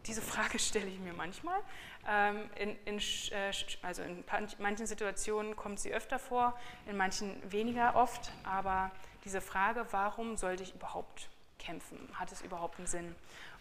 diese 0.06 0.22
Frage 0.22 0.58
stelle 0.58 0.86
ich 0.86 0.98
mir 0.98 1.12
manchmal. 1.12 1.60
Ähm, 2.08 2.48
in, 2.56 2.76
in, 2.86 2.98
äh, 3.32 3.52
also 3.82 4.02
in 4.02 4.24
manchen 4.58 4.86
Situationen 4.86 5.54
kommt 5.54 5.78
sie 5.78 5.92
öfter 5.92 6.18
vor, 6.18 6.58
in 6.86 6.96
manchen 6.96 7.34
weniger 7.52 7.96
oft. 7.96 8.32
Aber 8.44 8.90
diese 9.24 9.42
Frage, 9.42 9.86
warum 9.90 10.38
sollte 10.38 10.62
ich 10.62 10.74
überhaupt 10.74 11.28
kämpfen? 11.58 11.98
Hat 12.14 12.32
es 12.32 12.40
überhaupt 12.40 12.78
einen 12.78 12.86
Sinn? 12.86 13.14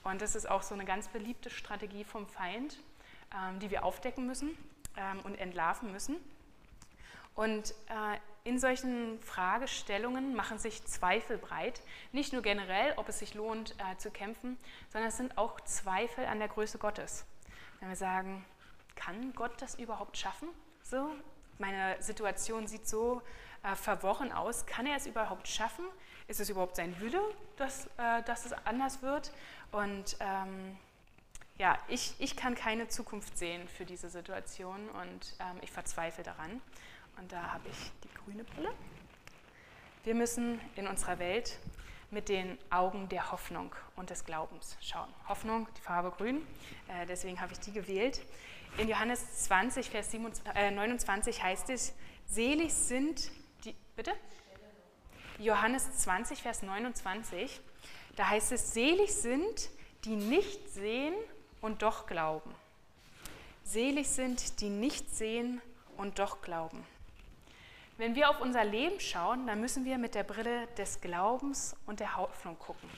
Und 0.06 0.22
das 0.22 0.36
ist 0.36 0.50
auch 0.50 0.62
so 0.62 0.76
eine 0.76 0.86
ganz 0.86 1.08
beliebte 1.08 1.50
Strategie 1.50 2.04
vom 2.04 2.28
Feind, 2.28 2.78
ähm, 3.34 3.60
die 3.60 3.72
wir 3.72 3.84
aufdecken 3.84 4.28
müssen 4.28 4.56
ähm, 4.96 5.20
und 5.24 5.36
entlarven 5.36 5.91
müssen. 5.91 6.18
Und 7.34 7.72
äh, 7.89 8.18
in 8.44 8.60
solchen 8.60 9.20
Fragestellungen 9.22 10.36
machen 10.36 10.60
sich 10.60 10.86
Zweifel 10.86 11.39
breit, 11.39 11.82
nicht 12.12 12.34
nur 12.34 12.44
generell, 12.44 12.94
ob 12.98 13.10
es 13.10 13.18
sich 13.18 13.34
lohnt 13.34 13.76
äh, 13.80 13.98
zu 13.98 14.12
kämpfen, 14.12 14.58
sondern 14.89 15.10
es 15.10 15.18
sind 15.18 15.39
auch 15.39 15.60
Zweifel 15.62 16.26
an 16.26 16.38
der 16.38 16.50
Größe 16.50 16.78
Gottes. 16.78 17.26
Wenn 17.80 17.89
wir 17.89 17.96
sagen, 17.96 18.46
kann 18.96 19.34
Gott 19.34 19.60
das 19.60 19.74
überhaupt 19.76 20.18
schaffen? 20.18 20.48
So, 20.84 21.10
meine 21.58 22.00
Situation 22.00 22.68
sieht 22.68 22.88
so 22.88 23.24
äh, 23.63 23.76
verworren 23.76 24.32
aus. 24.32 24.68
Kann 24.68 24.86
er 24.86 24.98
es 24.98 25.08
überhaupt 25.08 25.48
schaffen? 25.48 25.86
Ist 26.28 26.39
es 26.39 26.50
überhaupt 26.50 26.76
sein 26.76 27.00
Wille, 27.00 27.22
dass, 27.58 27.88
äh, 27.98 28.24
dass 28.24 28.46
es 28.46 28.54
anders 28.65 29.02
wird? 29.02 29.32
Und 29.71 30.17
ähm, 30.19 30.78
ja, 31.58 31.78
ich, 31.88 32.15
ich 32.19 32.36
kann 32.36 32.56
keine 32.56 32.88
Zukunft 32.88 33.38
sehen 33.38 33.67
für 33.67 33.86
diese 33.86 34.10
Situation 34.10 34.89
und 34.89 35.36
ähm, 35.39 35.58
ich 35.62 35.71
verzweifle 35.71 36.23
daran. 36.23 36.62
Und 37.17 37.32
da 37.32 37.54
habe 37.54 37.67
ich 37.69 37.91
die 38.04 38.13
grüne 38.13 38.43
Brille. 38.43 38.73
Wir 40.04 40.15
müssen 40.15 40.60
in 40.75 40.88
unserer 40.88 41.17
Welt 41.19 41.58
mit 42.12 42.30
den 42.30 42.58
Augen 42.69 43.10
der 43.10 43.32
Hoffnung 43.32 43.73
und 43.95 44.10
des 44.10 44.25
Glaubens 44.25 44.78
schauen. 44.82 45.10
Hoffnung, 45.28 45.67
die 45.78 45.82
Farbe 45.82 46.12
grün, 46.12 46.45
äh, 46.88 47.06
deswegen 47.06 47.41
habe 47.41 47.54
ich 47.54 47.60
die 47.60 47.71
gewählt. 47.71 48.21
In 48.78 48.88
Johannes 48.89 49.45
20, 49.45 49.89
Vers 49.89 50.12
27, 50.12 50.56
äh, 50.56 50.71
29 50.71 51.41
heißt 51.41 51.69
es, 51.69 51.93
selig 52.25 52.73
sind 52.73 53.32
die, 53.63 53.75
bitte? 53.95 54.13
Johannes 55.39 55.97
20, 55.97 56.41
Vers 56.41 56.62
29, 56.62 57.62
da 58.15 58.30
heißt 58.30 58.51
es, 58.51 58.73
selig 58.73 59.13
sind, 59.13 59.69
die 60.06 60.15
nicht 60.15 60.69
sehen 60.69 61.13
und 61.62 61.82
doch 61.82 62.06
glauben. 62.06 62.54
Selig 63.63 64.08
sind, 64.08 64.62
die 64.62 64.69
nicht 64.69 65.10
sehen 65.10 65.62
und 65.97 66.19
doch 66.19 66.41
glauben. 66.41 66.84
Wenn 67.97 68.15
wir 68.15 68.30
auf 68.30 68.41
unser 68.41 68.63
Leben 68.63 68.99
schauen, 68.99 69.47
dann 69.47 69.62
müssen 69.62 69.86
wir 69.86 69.97
mit 69.97 70.15
der 70.15 70.23
Brille 70.23 70.67
des 70.78 70.99
Glaubens 70.99 71.75
und 71.86 71.99
der 71.99 72.17
Hoffnung 72.17 72.60
gucken. 72.60 72.89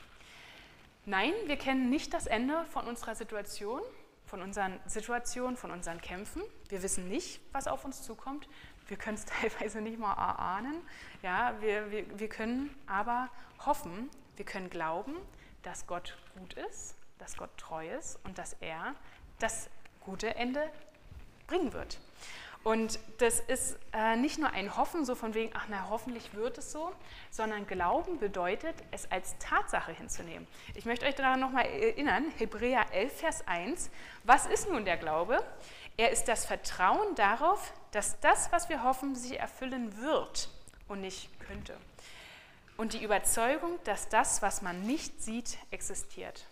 Nein, 1.06 1.34
wir 1.46 1.56
kennen 1.56 1.90
nicht 1.90 2.14
das 2.14 2.26
Ende 2.26 2.66
von 2.66 2.86
unserer 2.88 3.16
Situation, 3.16 3.82
von 4.26 4.42
unseren 4.42 4.80
Situationen, 4.88 5.56
von 5.56 5.72
unseren 5.72 6.02
Kämpfen. 6.02 6.42
Wir 6.68 6.84
wissen 6.84 7.08
nicht, 7.08 7.40
was 7.54 7.68
auf 7.68 7.86
uns 7.86 8.02
zukommt. 8.02 8.50
Wir 8.88 8.98
können 8.98 9.16
es 9.16 9.26
teilweise 9.42 9.82
nicht 9.82 10.00
mal 10.00 10.12
erahnen. 10.12 10.76
Ja, 11.22 11.56
wir, 11.62 11.92
wir, 11.92 12.20
wir 12.20 12.28
können 12.28 12.76
aber 12.88 13.30
hoffen, 13.66 14.10
wir 14.38 14.46
können 14.46 14.70
glauben, 14.70 15.16
dass 15.64 15.88
Gott 15.88 16.18
gut 16.38 16.54
ist, 16.54 16.96
dass 17.18 17.36
Gott 17.36 17.56
treu 17.58 17.88
ist 17.90 18.20
und 18.24 18.38
dass 18.38 18.54
er 18.62 18.96
das 19.40 19.70
gute 20.02 20.36
Ende 20.36 20.70
bringen 21.48 21.74
wird. 21.74 22.00
Und 22.64 23.00
das 23.20 23.40
ist 23.40 23.78
äh, 23.94 24.18
nicht 24.18 24.40
nur 24.40 24.50
ein 24.50 24.76
Hoffen, 24.76 25.06
so 25.06 25.16
von 25.16 25.34
wegen, 25.34 25.52
ach 25.56 25.68
na, 25.70 25.88
hoffentlich 25.90 26.34
wird 26.34 26.58
es 26.58 26.72
so, 26.72 26.92
sondern 27.32 27.66
Glauben 27.66 28.20
bedeutet, 28.20 28.76
es 28.92 29.10
als 29.10 29.38
Tatsache 29.40 29.94
hinzunehmen. 29.94 30.46
Ich 30.76 30.86
möchte 30.86 31.06
euch 31.06 31.16
daran 31.16 31.40
nochmal 31.40 31.66
erinnern, 31.66 32.26
Hebräer 32.38 32.92
11, 32.92 33.20
Vers 33.20 33.48
1. 33.48 33.90
Was 34.24 34.48
ist 34.48 34.70
nun 34.70 34.84
der 34.84 34.98
Glaube? 34.98 35.42
Er 35.96 36.12
ist 36.12 36.26
das 36.26 36.46
Vertrauen 36.46 37.16
darauf, 37.16 37.74
dass 37.92 38.20
das, 38.20 38.52
was 38.52 38.68
wir 38.68 38.84
hoffen, 38.84 39.16
sich 39.16 39.40
erfüllen 39.40 40.02
wird 40.02 40.50
und 40.90 41.00
nicht 41.00 41.40
könnte. 41.40 41.78
Und 42.78 42.94
die 42.94 43.04
Überzeugung, 43.04 43.80
dass 43.86 44.08
das, 44.08 44.42
was 44.42 44.62
man 44.62 44.84
nicht 44.84 45.22
sieht, 45.22 45.58
existiert. 45.72 46.46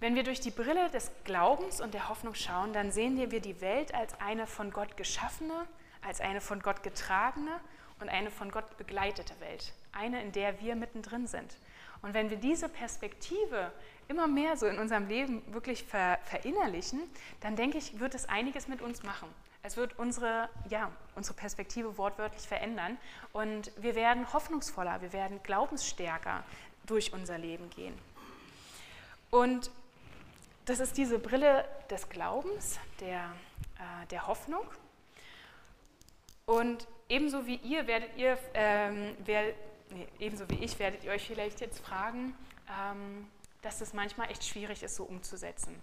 Wenn 0.00 0.14
wir 0.14 0.24
durch 0.24 0.40
die 0.40 0.50
Brille 0.50 0.90
des 0.90 1.10
Glaubens 1.24 1.80
und 1.80 1.94
der 1.94 2.08
Hoffnung 2.08 2.34
schauen, 2.34 2.72
dann 2.72 2.90
sehen 2.90 3.16
wir 3.30 3.40
die 3.40 3.60
Welt 3.60 3.94
als 3.94 4.18
eine 4.20 4.46
von 4.46 4.70
Gott 4.70 4.96
geschaffene, 4.96 5.66
als 6.02 6.20
eine 6.20 6.40
von 6.40 6.60
Gott 6.60 6.82
getragene 6.82 7.60
und 8.00 8.08
eine 8.08 8.30
von 8.30 8.50
Gott 8.50 8.76
begleitete 8.76 9.38
Welt. 9.40 9.72
Eine, 9.92 10.22
in 10.22 10.32
der 10.32 10.60
wir 10.60 10.74
mittendrin 10.74 11.26
sind. 11.26 11.56
Und 12.02 12.14
wenn 12.14 12.30
wir 12.30 12.36
diese 12.36 12.68
Perspektive 12.68 13.72
immer 14.08 14.26
mehr 14.26 14.56
so 14.56 14.66
in 14.66 14.78
unserem 14.78 15.08
Leben 15.08 15.42
wirklich 15.52 15.84
ver 15.84 16.18
verinnerlichen, 16.24 17.00
dann 17.40 17.56
denke 17.56 17.78
ich, 17.78 17.98
wird 17.98 18.14
es 18.14 18.28
einiges 18.28 18.68
mit 18.68 18.82
uns 18.82 19.02
machen. 19.02 19.28
Es 19.66 19.76
wird 19.76 19.98
unsere, 19.98 20.48
ja, 20.70 20.92
unsere 21.16 21.34
Perspektive 21.34 21.98
wortwörtlich 21.98 22.46
verändern 22.46 22.98
und 23.32 23.72
wir 23.76 23.96
werden 23.96 24.32
hoffnungsvoller, 24.32 25.02
wir 25.02 25.12
werden 25.12 25.42
glaubensstärker 25.42 26.44
durch 26.86 27.12
unser 27.12 27.36
Leben 27.36 27.68
gehen. 27.70 27.98
Und 29.32 29.72
das 30.66 30.78
ist 30.78 30.96
diese 30.96 31.18
Brille 31.18 31.64
des 31.90 32.08
Glaubens, 32.08 32.78
der, 33.00 33.24
äh, 33.74 34.06
der 34.12 34.28
Hoffnung. 34.28 34.64
Und 36.44 36.86
ebenso 37.08 37.44
wie 37.48 37.56
ihr 37.56 37.88
werdet 37.88 38.16
ihr, 38.16 38.38
ähm, 38.54 39.16
wer, 39.24 39.52
nee, 39.90 40.06
ebenso 40.20 40.48
wie 40.48 40.62
ich, 40.62 40.78
werdet 40.78 41.02
ihr 41.02 41.10
euch 41.10 41.26
vielleicht 41.26 41.60
jetzt 41.60 41.80
fragen, 41.80 42.38
ähm, 42.70 43.26
dass 43.66 43.80
es 43.80 43.92
manchmal 43.92 44.30
echt 44.30 44.44
schwierig 44.44 44.84
ist, 44.84 44.94
so 44.94 45.02
umzusetzen. 45.02 45.74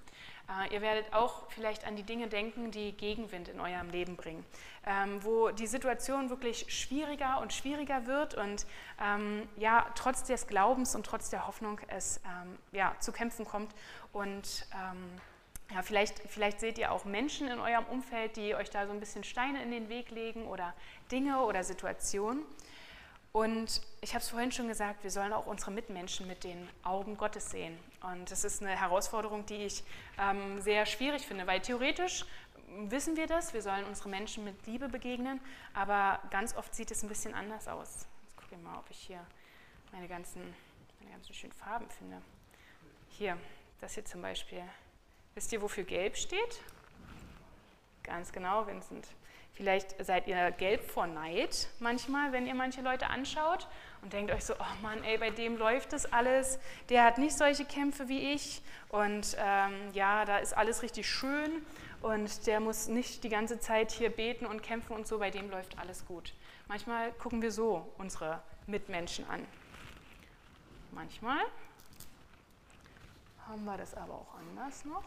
Äh, 0.50 0.74
ihr 0.74 0.82
werdet 0.82 1.14
auch 1.14 1.52
vielleicht 1.52 1.86
an 1.86 1.98
die 1.98 2.04
Dinge 2.04 2.28
denken, 2.28 2.72
die 2.72 2.94
Gegenwind 2.94 3.50
in 3.50 3.60
eurem 3.60 3.90
Leben 3.90 4.16
bringen, 4.16 4.46
ähm, 4.86 5.24
wo 5.24 5.50
die 5.50 5.68
Situation 5.68 6.30
wirklich 6.30 6.66
schwieriger 6.70 7.42
und 7.42 7.52
schwieriger 7.52 8.08
wird 8.08 8.36
und 8.36 8.66
ähm, 9.02 9.48
ja, 9.58 9.86
trotz 9.96 10.24
des 10.24 10.48
Glaubens 10.48 10.96
und 10.96 11.06
trotz 11.06 11.30
der 11.30 11.46
Hoffnung 11.46 11.82
es 11.88 12.22
ähm, 12.26 12.58
ja, 12.72 12.96
zu 13.00 13.12
kämpfen 13.12 13.46
kommt. 13.46 13.74
Und 14.14 14.68
ja, 15.74 15.82
vielleicht, 15.82 16.20
vielleicht 16.20 16.60
seht 16.60 16.78
ihr 16.78 16.92
auch 16.92 17.04
Menschen 17.04 17.48
in 17.48 17.60
eurem 17.60 17.86
Umfeld, 17.86 18.36
die 18.36 18.54
euch 18.54 18.70
da 18.70 18.86
so 18.86 18.94
ein 18.94 19.00
bisschen 19.00 19.24
Steine 19.24 19.64
in 19.64 19.72
den 19.72 19.90
Weg 19.90 20.12
legen 20.12 20.46
oder 20.46 20.74
Dinge 21.12 21.44
oder 21.44 21.64
Situationen. 21.64 22.44
Und 23.36 23.82
ich 24.02 24.14
habe 24.14 24.22
es 24.22 24.30
vorhin 24.30 24.52
schon 24.52 24.68
gesagt, 24.68 25.04
wir 25.04 25.10
sollen 25.10 25.34
auch 25.34 25.48
unsere 25.48 25.72
Mitmenschen 25.72 26.28
mit 26.28 26.44
den 26.44 26.70
Augen 26.84 27.18
Gottes 27.18 27.50
sehen. 27.50 27.80
Und 28.02 28.30
das 28.30 28.44
ist 28.44 28.62
eine 28.62 28.80
Herausforderung, 28.80 29.44
die 29.48 29.66
ich 29.66 29.84
ähm, 30.20 30.62
sehr 30.62 30.86
schwierig 30.86 31.26
finde, 31.26 31.48
weil 31.48 31.60
theoretisch 31.60 32.26
wissen 32.68 33.18
wir 33.18 33.26
das, 33.26 33.56
wir 33.56 33.64
sollen 33.64 33.86
unsere 33.86 34.10
Menschen 34.10 34.44
mit 34.44 34.68
Liebe 34.68 34.88
begegnen, 34.88 35.40
aber 35.74 36.20
ganz 36.30 36.56
oft 36.56 36.76
sieht 36.76 36.92
es 36.92 37.02
ein 37.02 37.10
bisschen 37.10 37.34
anders 37.34 37.68
aus. 37.68 38.06
Jetzt 38.22 38.38
gucke 38.38 38.54
ich 38.54 38.62
mal, 38.62 38.78
ob 38.78 38.86
ich 38.92 39.00
hier 39.00 39.26
meine 39.92 40.08
ganzen, 40.08 40.42
meine 41.00 41.14
ganzen 41.14 41.34
schönen 41.34 41.54
Farben 41.54 41.90
finde. 41.90 42.22
Hier, 43.10 43.36
das 43.82 43.96
hier 43.96 44.06
zum 44.06 44.22
Beispiel. 44.22 44.62
Wisst 45.34 45.52
ihr, 45.52 45.62
wofür 45.64 45.86
gelb 45.86 46.18
steht? 46.18 46.62
Ganz 48.04 48.32
genau, 48.32 48.68
Vincent. 48.68 49.08
Vielleicht 49.56 50.04
seid 50.04 50.28
ihr 50.28 50.50
gelb 50.52 50.84
vor 50.84 51.06
Neid 51.06 51.68
manchmal, 51.80 52.32
wenn 52.32 52.48
ihr 52.48 52.56
manche 52.56 52.82
Leute 52.82 53.08
anschaut 53.08 53.68
und 54.02 54.12
denkt 54.12 54.32
euch 54.32 54.44
so, 54.44 54.56
oh 54.56 54.82
Mann, 54.82 55.04
ey, 55.04 55.20
bei 55.20 55.30
dem 55.30 55.58
läuft 55.58 55.94
das 55.94 56.12
alles, 56.12 56.60
der 56.90 57.04
hat 57.04 57.20
nicht 57.20 57.38
solche 57.38 57.64
Kämpfe 57.64 58.08
wie 58.08 58.34
ich 58.34 58.64
und 58.90 59.38
ähm, 59.38 59.92
ja, 59.94 60.26
da 60.26 60.40
ist 60.40 60.58
alles 60.58 60.82
richtig 60.82 61.08
schön 61.08 61.64
und 62.02 62.48
der 62.48 62.60
muss 62.62 62.88
nicht 62.88 63.24
die 63.24 63.30
ganze 63.30 63.60
Zeit 63.60 63.92
hier 63.92 64.10
beten 64.10 64.48
und 64.48 64.64
kämpfen 64.64 64.94
und 64.94 65.06
so, 65.06 65.20
bei 65.20 65.30
dem 65.30 65.52
läuft 65.52 65.78
alles 65.78 66.04
gut. 66.08 66.34
Manchmal 66.68 67.12
gucken 67.14 67.44
wir 67.44 67.52
so 67.52 67.94
unsere 68.00 68.42
Mitmenschen 68.66 69.30
an. 69.30 69.46
Manchmal 70.92 71.46
haben 73.48 73.64
wir 73.66 73.78
das 73.78 73.94
aber 73.94 74.14
auch 74.14 74.34
anders 74.40 74.84
noch. 74.84 75.04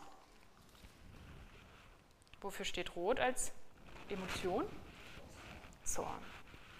Wofür 2.41 2.65
steht 2.65 2.95
Rot 2.95 3.19
als 3.19 3.53
Emotion? 4.09 4.64
Zorn, 5.85 6.23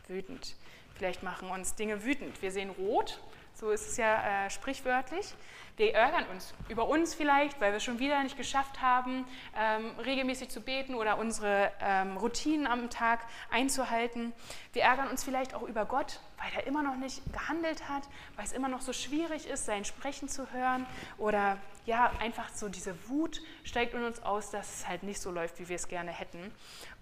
wütend. 0.09 0.57
Vielleicht 0.95 1.23
machen 1.23 1.51
uns 1.51 1.75
Dinge 1.75 2.05
wütend. 2.05 2.41
Wir 2.43 2.51
sehen 2.51 2.71
rot, 2.71 3.21
so 3.57 3.71
ist 3.71 3.89
es 3.89 3.97
ja 3.97 4.47
äh, 4.47 4.51
sprichwörtlich. 4.51 5.35
Wir 5.79 5.95
ärgern 5.95 6.25
uns 6.33 6.55
über 6.69 6.89
uns 6.89 7.15
vielleicht, 7.15 7.61
weil 7.61 7.73
wir 7.73 7.81
schon 7.81 7.99
wieder 7.99 8.23
nicht 8.23 8.37
geschafft 8.37 8.81
haben, 8.81 9.27
ähm, 9.57 9.91
regelmäßig 9.99 10.49
zu 10.51 10.61
beten 10.61 10.95
oder 10.95 11.19
unsere 11.19 11.73
ähm, 11.81 12.17
Routinen 12.17 12.67
am 12.67 12.89
Tag 12.91 13.21
einzuhalten. 13.51 14.33
Wir 14.73 14.83
ärgern 14.83 15.09
uns 15.09 15.25
vielleicht 15.25 15.55
auch 15.55 15.63
über 15.63 15.85
Gott, 15.85 16.21
weil 16.39 16.49
er 16.55 16.67
immer 16.67 16.83
noch 16.83 16.97
nicht 16.97 17.23
gehandelt 17.33 17.89
hat, 17.89 18.05
weil 18.37 18.45
es 18.45 18.53
immer 18.53 18.69
noch 18.69 18.81
so 18.83 18.93
schwierig 18.93 19.47
ist, 19.47 19.67
sein 19.67 19.85
Sprechen 19.85 20.29
zu 20.29 20.51
hören. 20.53 20.87
Oder 21.19 21.59
ja, 21.87 22.11
einfach 22.21 22.49
so 22.51 22.69
diese 22.69 22.95
Wut 23.09 23.41
steigt 23.65 23.95
in 23.95 24.03
uns 24.03 24.23
aus, 24.23 24.51
dass 24.51 24.81
es 24.81 24.89
halt 24.89 25.03
nicht 25.03 25.21
so 25.21 25.31
läuft, 25.31 25.59
wie 25.61 25.69
wir 25.69 25.77
es 25.77 25.89
gerne 25.89 26.11
hätten. 26.11 26.53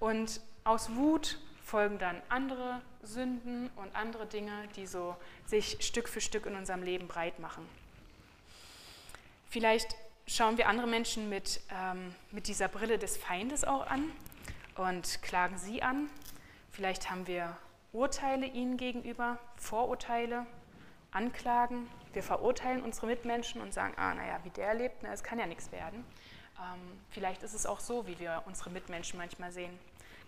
Und 0.00 0.40
aus 0.64 0.94
Wut 0.94 1.38
folgen 1.64 1.98
dann 1.98 2.20
andere 2.28 2.82
Sünden 3.02 3.70
und 3.76 3.96
andere 3.96 4.26
Dinge, 4.26 4.68
die 4.76 4.86
so 4.86 5.16
sich 5.46 5.78
Stück 5.80 6.08
für 6.08 6.20
Stück 6.20 6.46
in 6.46 6.54
unserem 6.54 6.82
Leben 6.82 7.08
breit 7.08 7.38
machen. 7.38 7.66
Vielleicht 9.48 9.96
schauen 10.26 10.58
wir 10.58 10.68
andere 10.68 10.86
Menschen 10.86 11.28
mit, 11.28 11.60
ähm, 11.70 12.14
mit 12.30 12.48
dieser 12.48 12.68
Brille 12.68 12.98
des 12.98 13.16
Feindes 13.16 13.64
auch 13.64 13.86
an 13.86 14.10
und 14.76 15.22
klagen 15.22 15.56
sie 15.56 15.82
an. 15.82 16.10
Vielleicht 16.70 17.10
haben 17.10 17.26
wir 17.26 17.56
Urteile 17.92 18.46
ihnen 18.46 18.76
gegenüber, 18.76 19.38
Vorurteile, 19.56 20.46
Anklagen. 21.12 21.88
Wir 22.12 22.22
verurteilen 22.22 22.82
unsere 22.82 23.06
Mitmenschen 23.06 23.60
und 23.60 23.72
sagen, 23.72 23.94
ah, 23.96 24.12
naja, 24.14 24.40
wie 24.42 24.50
der 24.50 24.74
lebt, 24.74 25.02
na, 25.02 25.12
es 25.12 25.22
kann 25.22 25.38
ja 25.38 25.46
nichts 25.46 25.72
werden. 25.72 26.04
Ähm, 26.58 27.00
vielleicht 27.10 27.42
ist 27.42 27.54
es 27.54 27.64
auch 27.64 27.80
so, 27.80 28.06
wie 28.06 28.18
wir 28.18 28.42
unsere 28.46 28.70
Mitmenschen 28.70 29.18
manchmal 29.18 29.52
sehen 29.52 29.78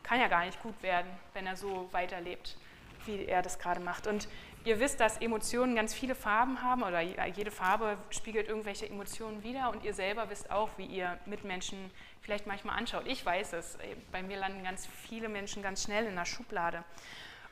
kann 0.06 0.20
ja 0.20 0.28
gar 0.28 0.44
nicht 0.44 0.62
gut 0.62 0.80
werden, 0.82 1.10
wenn 1.34 1.46
er 1.46 1.56
so 1.56 1.88
weiterlebt, 1.90 2.56
wie 3.06 3.24
er 3.24 3.42
das 3.42 3.58
gerade 3.58 3.80
macht. 3.80 4.06
Und 4.06 4.28
ihr 4.64 4.78
wisst, 4.78 5.00
dass 5.00 5.18
Emotionen 5.18 5.74
ganz 5.74 5.94
viele 5.94 6.14
Farben 6.14 6.62
haben 6.62 6.84
oder 6.84 7.00
jede 7.00 7.50
Farbe 7.50 7.98
spiegelt 8.10 8.48
irgendwelche 8.48 8.88
Emotionen 8.88 9.42
wider 9.42 9.70
und 9.70 9.84
ihr 9.84 9.94
selber 9.94 10.30
wisst 10.30 10.50
auch, 10.50 10.70
wie 10.76 10.86
ihr 10.86 11.18
Mitmenschen 11.26 11.90
vielleicht 12.20 12.46
manchmal 12.46 12.78
anschaut. 12.78 13.06
Ich 13.06 13.26
weiß 13.26 13.52
es, 13.54 13.78
bei 14.12 14.22
mir 14.22 14.36
landen 14.36 14.62
ganz 14.62 14.86
viele 14.86 15.28
Menschen 15.28 15.62
ganz 15.62 15.82
schnell 15.82 16.06
in 16.06 16.14
der 16.14 16.24
Schublade. 16.24 16.84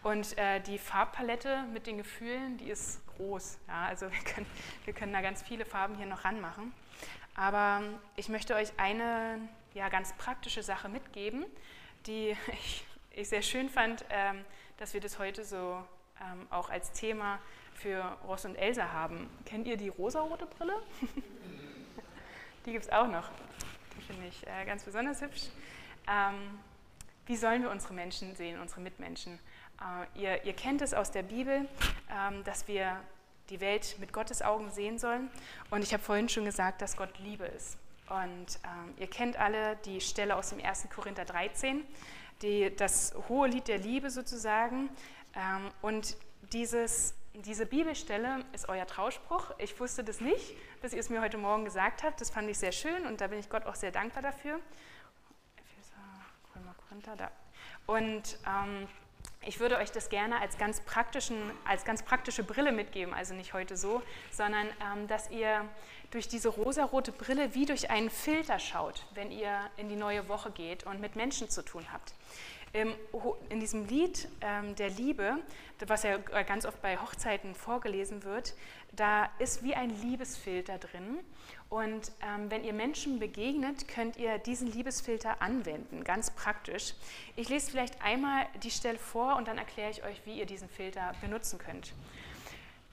Und 0.04 0.38
äh, 0.38 0.60
die 0.60 0.78
Farbpalette 0.78 1.64
mit 1.72 1.86
den 1.86 1.96
Gefühlen, 1.96 2.58
die 2.58 2.68
ist 2.68 3.00
groß. 3.16 3.58
Ja, 3.66 3.86
also 3.86 4.06
wir 4.12 4.20
können, 4.20 4.46
wir 4.84 4.94
können 4.94 5.12
da 5.12 5.22
ganz 5.22 5.42
viele 5.42 5.64
Farben 5.64 5.96
hier 5.96 6.06
noch 6.06 6.24
ranmachen. 6.24 6.72
Aber 7.34 7.82
ich 8.14 8.28
möchte 8.28 8.54
euch 8.54 8.68
eine 8.76 9.40
ja, 9.72 9.88
ganz 9.88 10.12
praktische 10.12 10.62
Sache 10.62 10.88
mitgeben, 10.88 11.46
die 12.06 12.36
ich, 12.52 12.84
ich 13.10 13.28
sehr 13.28 13.42
schön 13.42 13.68
fand, 13.68 14.04
ähm, 14.10 14.44
dass 14.76 14.94
wir 14.94 15.00
das 15.00 15.18
heute 15.18 15.44
so 15.44 15.84
ähm, 16.20 16.46
auch 16.50 16.70
als 16.70 16.92
Thema 16.92 17.38
für 17.74 18.02
Ross 18.26 18.44
und 18.44 18.56
Elsa 18.56 18.92
haben. 18.92 19.28
Kennt 19.44 19.66
ihr 19.66 19.76
die 19.76 19.88
rosarote 19.88 20.46
Brille? 20.46 20.74
die 22.66 22.72
gibt 22.72 22.84
es 22.84 22.90
auch 22.90 23.08
noch. 23.08 23.30
Die 23.96 24.02
finde 24.02 24.26
ich 24.26 24.46
äh, 24.46 24.64
ganz 24.64 24.84
besonders 24.84 25.20
hübsch. 25.20 25.48
Ähm, 26.08 26.58
wie 27.26 27.36
sollen 27.36 27.62
wir 27.62 27.70
unsere 27.70 27.94
Menschen 27.94 28.34
sehen, 28.36 28.60
unsere 28.60 28.80
Mitmenschen? 28.80 29.38
Äh, 29.80 30.20
ihr, 30.20 30.44
ihr, 30.44 30.52
kennt 30.52 30.82
es 30.82 30.94
aus 30.94 31.10
der 31.10 31.22
Bibel, 31.22 31.68
ähm, 32.10 32.44
dass 32.44 32.68
wir 32.68 33.00
die 33.50 33.60
Welt 33.60 33.96
mit 33.98 34.12
Gottes 34.12 34.42
Augen 34.42 34.70
sehen 34.70 34.98
sollen. 34.98 35.30
Und 35.70 35.82
ich 35.82 35.92
habe 35.92 36.02
vorhin 36.02 36.28
schon 36.28 36.44
gesagt, 36.44 36.82
dass 36.82 36.96
Gott 36.96 37.18
Liebe 37.18 37.44
ist. 37.44 37.78
Und 38.08 38.58
ähm, 38.64 38.94
ihr 38.98 39.08
kennt 39.08 39.36
alle 39.36 39.76
die 39.84 40.00
Stelle 40.00 40.36
aus 40.36 40.50
dem 40.50 40.62
1. 40.62 40.88
Korinther 40.94 41.24
13, 41.24 41.82
die, 42.42 42.74
das 42.74 43.14
hohe 43.28 43.48
Lied 43.48 43.68
der 43.68 43.78
Liebe 43.78 44.10
sozusagen. 44.10 44.90
Ähm, 45.34 45.70
und 45.80 46.16
dieses, 46.52 47.14
diese 47.32 47.66
Bibelstelle 47.66 48.44
ist 48.52 48.68
euer 48.68 48.86
Trauspruch. 48.86 49.52
Ich 49.58 49.78
wusste 49.80 50.04
das 50.04 50.20
nicht, 50.20 50.54
bis 50.82 50.92
ihr 50.92 51.00
es 51.00 51.08
mir 51.08 51.22
heute 51.22 51.38
Morgen 51.38 51.64
gesagt 51.64 52.02
habt. 52.02 52.20
Das 52.20 52.30
fand 52.30 52.48
ich 52.50 52.58
sehr 52.58 52.72
schön 52.72 53.06
und 53.06 53.20
da 53.20 53.28
bin 53.28 53.38
ich 53.38 53.48
Gott 53.48 53.64
auch 53.64 53.74
sehr 53.74 53.90
dankbar 53.90 54.22
dafür. 54.22 54.60
Und 57.86 58.38
ähm, 58.46 58.88
ich 59.46 59.60
würde 59.60 59.76
euch 59.76 59.90
das 59.90 60.08
gerne 60.08 60.40
als 60.40 60.58
ganz, 60.58 60.80
praktischen, 60.80 61.36
als 61.64 61.84
ganz 61.84 62.02
praktische 62.02 62.42
Brille 62.42 62.72
mitgeben, 62.72 63.14
also 63.14 63.34
nicht 63.34 63.52
heute 63.52 63.76
so, 63.76 64.02
sondern 64.30 64.66
ähm, 64.66 65.06
dass 65.08 65.30
ihr 65.30 65.68
durch 66.10 66.28
diese 66.28 66.48
rosarote 66.48 67.12
Brille 67.12 67.54
wie 67.54 67.66
durch 67.66 67.90
einen 67.90 68.10
Filter 68.10 68.58
schaut, 68.58 69.04
wenn 69.14 69.30
ihr 69.30 69.58
in 69.76 69.88
die 69.88 69.96
neue 69.96 70.28
Woche 70.28 70.50
geht 70.50 70.84
und 70.84 71.00
mit 71.00 71.16
Menschen 71.16 71.50
zu 71.50 71.62
tun 71.64 71.84
habt. 71.92 72.14
In 73.50 73.60
diesem 73.60 73.86
Lied 73.86 74.28
ähm, 74.40 74.74
der 74.74 74.90
Liebe, 74.90 75.38
was 75.86 76.02
ja 76.02 76.18
ganz 76.18 76.66
oft 76.66 76.82
bei 76.82 76.96
Hochzeiten 76.96 77.54
vorgelesen 77.54 78.24
wird, 78.24 78.54
da 78.90 79.28
ist 79.38 79.62
wie 79.62 79.76
ein 79.76 79.90
Liebesfilter 80.02 80.78
drin. 80.78 81.20
Und 81.74 82.12
ähm, 82.22 82.52
wenn 82.52 82.62
ihr 82.62 82.72
Menschen 82.72 83.18
begegnet, 83.18 83.88
könnt 83.88 84.16
ihr 84.16 84.38
diesen 84.38 84.70
Liebesfilter 84.70 85.42
anwenden, 85.42 86.04
ganz 86.04 86.30
praktisch. 86.30 86.94
Ich 87.34 87.48
lese 87.48 87.68
vielleicht 87.68 88.00
einmal 88.00 88.46
die 88.62 88.70
Stelle 88.70 88.96
vor 88.96 89.34
und 89.34 89.48
dann 89.48 89.58
erkläre 89.58 89.90
ich 89.90 90.04
euch, 90.04 90.24
wie 90.24 90.38
ihr 90.38 90.46
diesen 90.46 90.68
Filter 90.68 91.16
benutzen 91.20 91.58
könnt. 91.58 91.92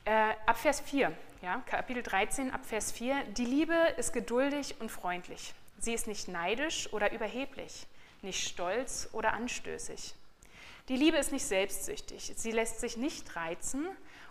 Äh, 0.05 0.33
ab 0.47 0.57
Vers 0.57 0.81
4, 0.81 1.15
ja, 1.43 1.61
Kapitel 1.67 2.01
13, 2.01 2.49
ab 2.49 2.65
Vers 2.65 2.91
4. 2.91 3.23
Die 3.37 3.45
Liebe 3.45 3.75
ist 3.97 4.13
geduldig 4.13 4.73
und 4.79 4.89
freundlich. 4.89 5.53
Sie 5.77 5.93
ist 5.93 6.07
nicht 6.07 6.27
neidisch 6.27 6.91
oder 6.91 7.11
überheblich, 7.11 7.85
nicht 8.23 8.47
stolz 8.47 9.09
oder 9.11 9.33
anstößig. 9.33 10.15
Die 10.89 10.95
Liebe 10.95 11.17
ist 11.17 11.31
nicht 11.31 11.45
selbstsüchtig. 11.45 12.33
Sie 12.35 12.51
lässt 12.51 12.79
sich 12.79 12.97
nicht 12.97 13.35
reizen 13.35 13.85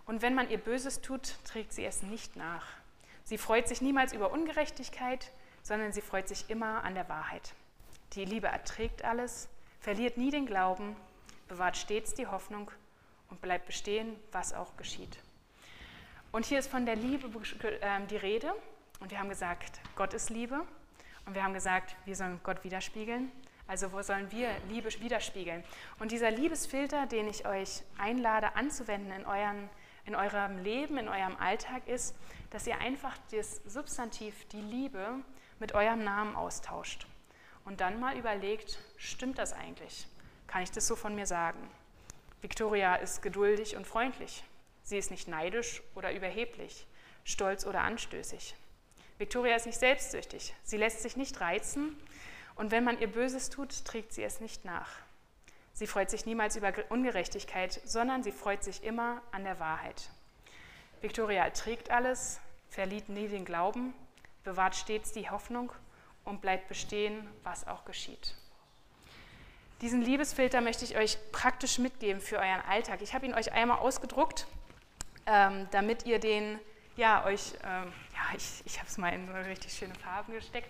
Und 0.06 0.22
wenn 0.22 0.34
man 0.34 0.50
ihr 0.50 0.58
Böses 0.58 1.02
tut, 1.02 1.36
trägt 1.44 1.72
sie 1.72 1.84
es 1.84 2.02
nicht 2.02 2.34
nach. 2.34 2.80
Sie 3.31 3.38
freut 3.38 3.69
sich 3.69 3.81
niemals 3.81 4.12
über 4.12 4.33
Ungerechtigkeit, 4.33 5.31
sondern 5.62 5.93
sie 5.93 6.01
freut 6.01 6.27
sich 6.27 6.51
immer 6.51 6.83
an 6.83 6.97
der 6.97 7.09
Wahrheit. 7.09 7.55
Die 8.14 8.25
Liebe 8.25 8.49
erträgt 8.49 9.05
alles, 9.05 9.49
verliert 9.79 10.16
nie 10.16 10.33
den 10.33 10.47
Glauben, 10.47 10.97
bewahrt 11.47 11.77
stets 11.77 12.12
die 12.12 12.27
Hoffnung 12.27 12.73
und 13.29 13.40
bleibt 13.40 13.66
bestehen, 13.66 14.16
was 14.33 14.53
auch 14.53 14.77
geschieht. 14.77 15.16
Und 16.33 16.45
hier 16.45 16.59
ist 16.59 16.69
von 16.69 16.85
der 16.85 16.97
Liebe 16.97 17.31
ähm, 17.83 18.09
die 18.09 18.16
Rede. 18.16 18.53
Und 18.99 19.12
wir 19.12 19.21
haben 19.21 19.29
gesagt, 19.29 19.81
Gott 19.95 20.12
ist 20.12 20.31
Liebe. 20.31 20.66
Und 21.25 21.37
wir 21.37 21.45
haben 21.45 21.55
gesagt, 21.55 21.95
wir 22.07 22.16
sollen 22.16 22.40
Gott 22.43 22.64
widerspiegeln. 22.64 23.31
Also 23.69 23.93
wo 23.93 24.03
sollen 24.03 24.33
wir 24.33 24.49
Liebe 24.69 24.88
widerspiegeln? 25.01 25.62
Und 26.01 26.11
dieser 26.11 26.33
Liebesfilter, 26.33 27.07
den 27.07 27.29
ich 27.29 27.47
euch 27.47 27.85
einlade 27.97 28.57
anzuwenden 28.57 29.12
in, 29.12 29.25
euren, 29.25 29.71
in 30.04 30.14
eurem 30.14 30.58
Leben, 30.58 30.98
in 30.98 31.08
eurem 31.08 31.36
Alltag, 31.36 31.86
ist, 31.86 32.14
dass 32.50 32.66
ihr 32.66 32.78
einfach 32.78 33.16
das 33.30 33.56
Substantiv, 33.66 34.46
die 34.48 34.60
Liebe, 34.60 35.16
mit 35.58 35.74
eurem 35.74 36.02
Namen 36.02 36.34
austauscht. 36.34 37.06
Und 37.64 37.80
dann 37.80 38.00
mal 38.00 38.16
überlegt, 38.16 38.78
stimmt 38.96 39.38
das 39.38 39.52
eigentlich? 39.52 40.06
Kann 40.46 40.62
ich 40.62 40.70
das 40.70 40.86
so 40.86 40.96
von 40.96 41.14
mir 41.14 41.26
sagen? 41.26 41.70
Victoria 42.40 42.96
ist 42.96 43.22
geduldig 43.22 43.76
und 43.76 43.86
freundlich. 43.86 44.42
Sie 44.82 44.98
ist 44.98 45.10
nicht 45.10 45.28
neidisch 45.28 45.82
oder 45.94 46.12
überheblich, 46.12 46.86
stolz 47.24 47.66
oder 47.66 47.82
anstößig. 47.82 48.56
Victoria 49.18 49.54
ist 49.54 49.66
nicht 49.66 49.78
selbstsüchtig. 49.78 50.54
Sie 50.64 50.78
lässt 50.78 51.02
sich 51.02 51.16
nicht 51.16 51.40
reizen 51.40 51.94
und 52.56 52.70
wenn 52.70 52.82
man 52.82 52.98
ihr 52.98 53.12
Böses 53.12 53.50
tut, 53.50 53.84
trägt 53.84 54.12
sie 54.14 54.24
es 54.24 54.40
nicht 54.40 54.64
nach. 54.64 54.90
Sie 55.72 55.87
freut 55.87 56.11
sich 56.11 56.26
niemals 56.26 56.56
über 56.56 56.72
Ungerechtigkeit, 56.88 57.80
sondern 57.85 58.22
sie 58.22 58.33
freut 58.33 58.62
sich 58.62 58.85
immer 58.85 59.22
an 59.33 59.44
der 59.44 59.59
Wahrheit. 59.61 60.11
Victoria 61.00 61.44
erträgt 61.44 61.90
alles, 61.90 62.40
verliert 62.68 63.09
nie 63.09 63.28
den 63.28 63.44
Glauben, 63.44 63.94
bewahrt 64.44 64.76
stets 64.76 65.12
die 65.12 65.30
Hoffnung 65.30 65.72
und 66.24 66.40
bleibt 66.40 66.68
bestehen, 66.68 67.26
was 67.42 67.66
auch 67.66 67.85
geschieht. 67.85 68.35
Diesen 69.80 70.02
Liebesfilter 70.02 70.61
möchte 70.61 70.85
ich 70.85 70.96
euch 70.96 71.16
praktisch 71.33 71.78
mitgeben 71.78 72.20
für 72.20 72.37
euren 72.37 72.61
Alltag. 72.68 73.00
Ich 73.00 73.14
habe 73.14 73.24
ihn 73.24 73.33
euch 73.33 73.52
einmal 73.52 73.78
ausgedruckt, 73.78 74.46
ähm, 75.24 75.68
damit 75.70 76.04
ihr 76.04 76.18
den, 76.18 76.59
ja, 76.96 77.24
euch, 77.24 77.54
ähm, 77.64 77.90
ja, 78.12 78.37
ich, 78.37 78.62
ich 78.66 78.78
habe 78.78 78.88
es 78.88 78.98
mal 78.98 79.09
in 79.09 79.26
so 79.26 79.33
richtig 79.33 79.72
schöne 79.72 79.94
Farben 79.94 80.35
gesteckt, 80.35 80.68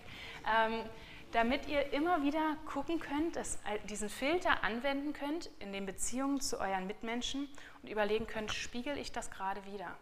ähm, 0.49 0.83
damit 1.31 1.67
ihr 1.67 1.93
immer 1.93 2.23
wieder 2.23 2.57
gucken 2.65 2.99
könnt, 2.99 3.35
dass, 3.35 3.59
diesen 3.89 4.09
Filter 4.09 4.63
anwenden 4.63 5.13
könnt 5.13 5.49
in 5.59 5.71
den 5.71 5.85
Beziehungen 5.85 6.41
zu 6.41 6.59
euren 6.59 6.87
Mitmenschen 6.87 7.47
und 7.81 7.89
überlegen 7.89 8.27
könnt, 8.27 8.51
spiegel 8.53 8.97
ich 8.97 9.11
das 9.11 9.31
gerade 9.31 9.65
wieder? 9.65 9.95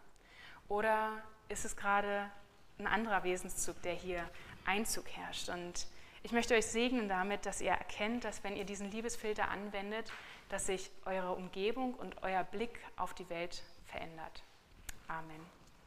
Oder 0.68 1.22
ist 1.48 1.64
es 1.64 1.76
gerade 1.76 2.30
ein 2.78 2.86
anderer 2.86 3.24
Wesenszug, 3.24 3.80
der 3.82 3.94
hier 3.94 4.28
Einzug 4.64 5.08
herrscht? 5.08 5.48
Und 5.48 5.86
ich 6.22 6.32
möchte 6.32 6.54
euch 6.54 6.66
segnen 6.66 7.08
damit, 7.08 7.46
dass 7.46 7.60
ihr 7.60 7.70
erkennt, 7.70 8.24
dass 8.24 8.44
wenn 8.44 8.56
ihr 8.56 8.64
diesen 8.64 8.90
Liebesfilter 8.90 9.48
anwendet, 9.48 10.12
dass 10.48 10.66
sich 10.66 10.90
eure 11.04 11.34
Umgebung 11.34 11.94
und 11.94 12.22
euer 12.22 12.44
Blick 12.44 12.78
auf 12.96 13.14
die 13.14 13.28
Welt 13.30 13.62
verändert. 13.86 14.42
Amen. 15.08 15.59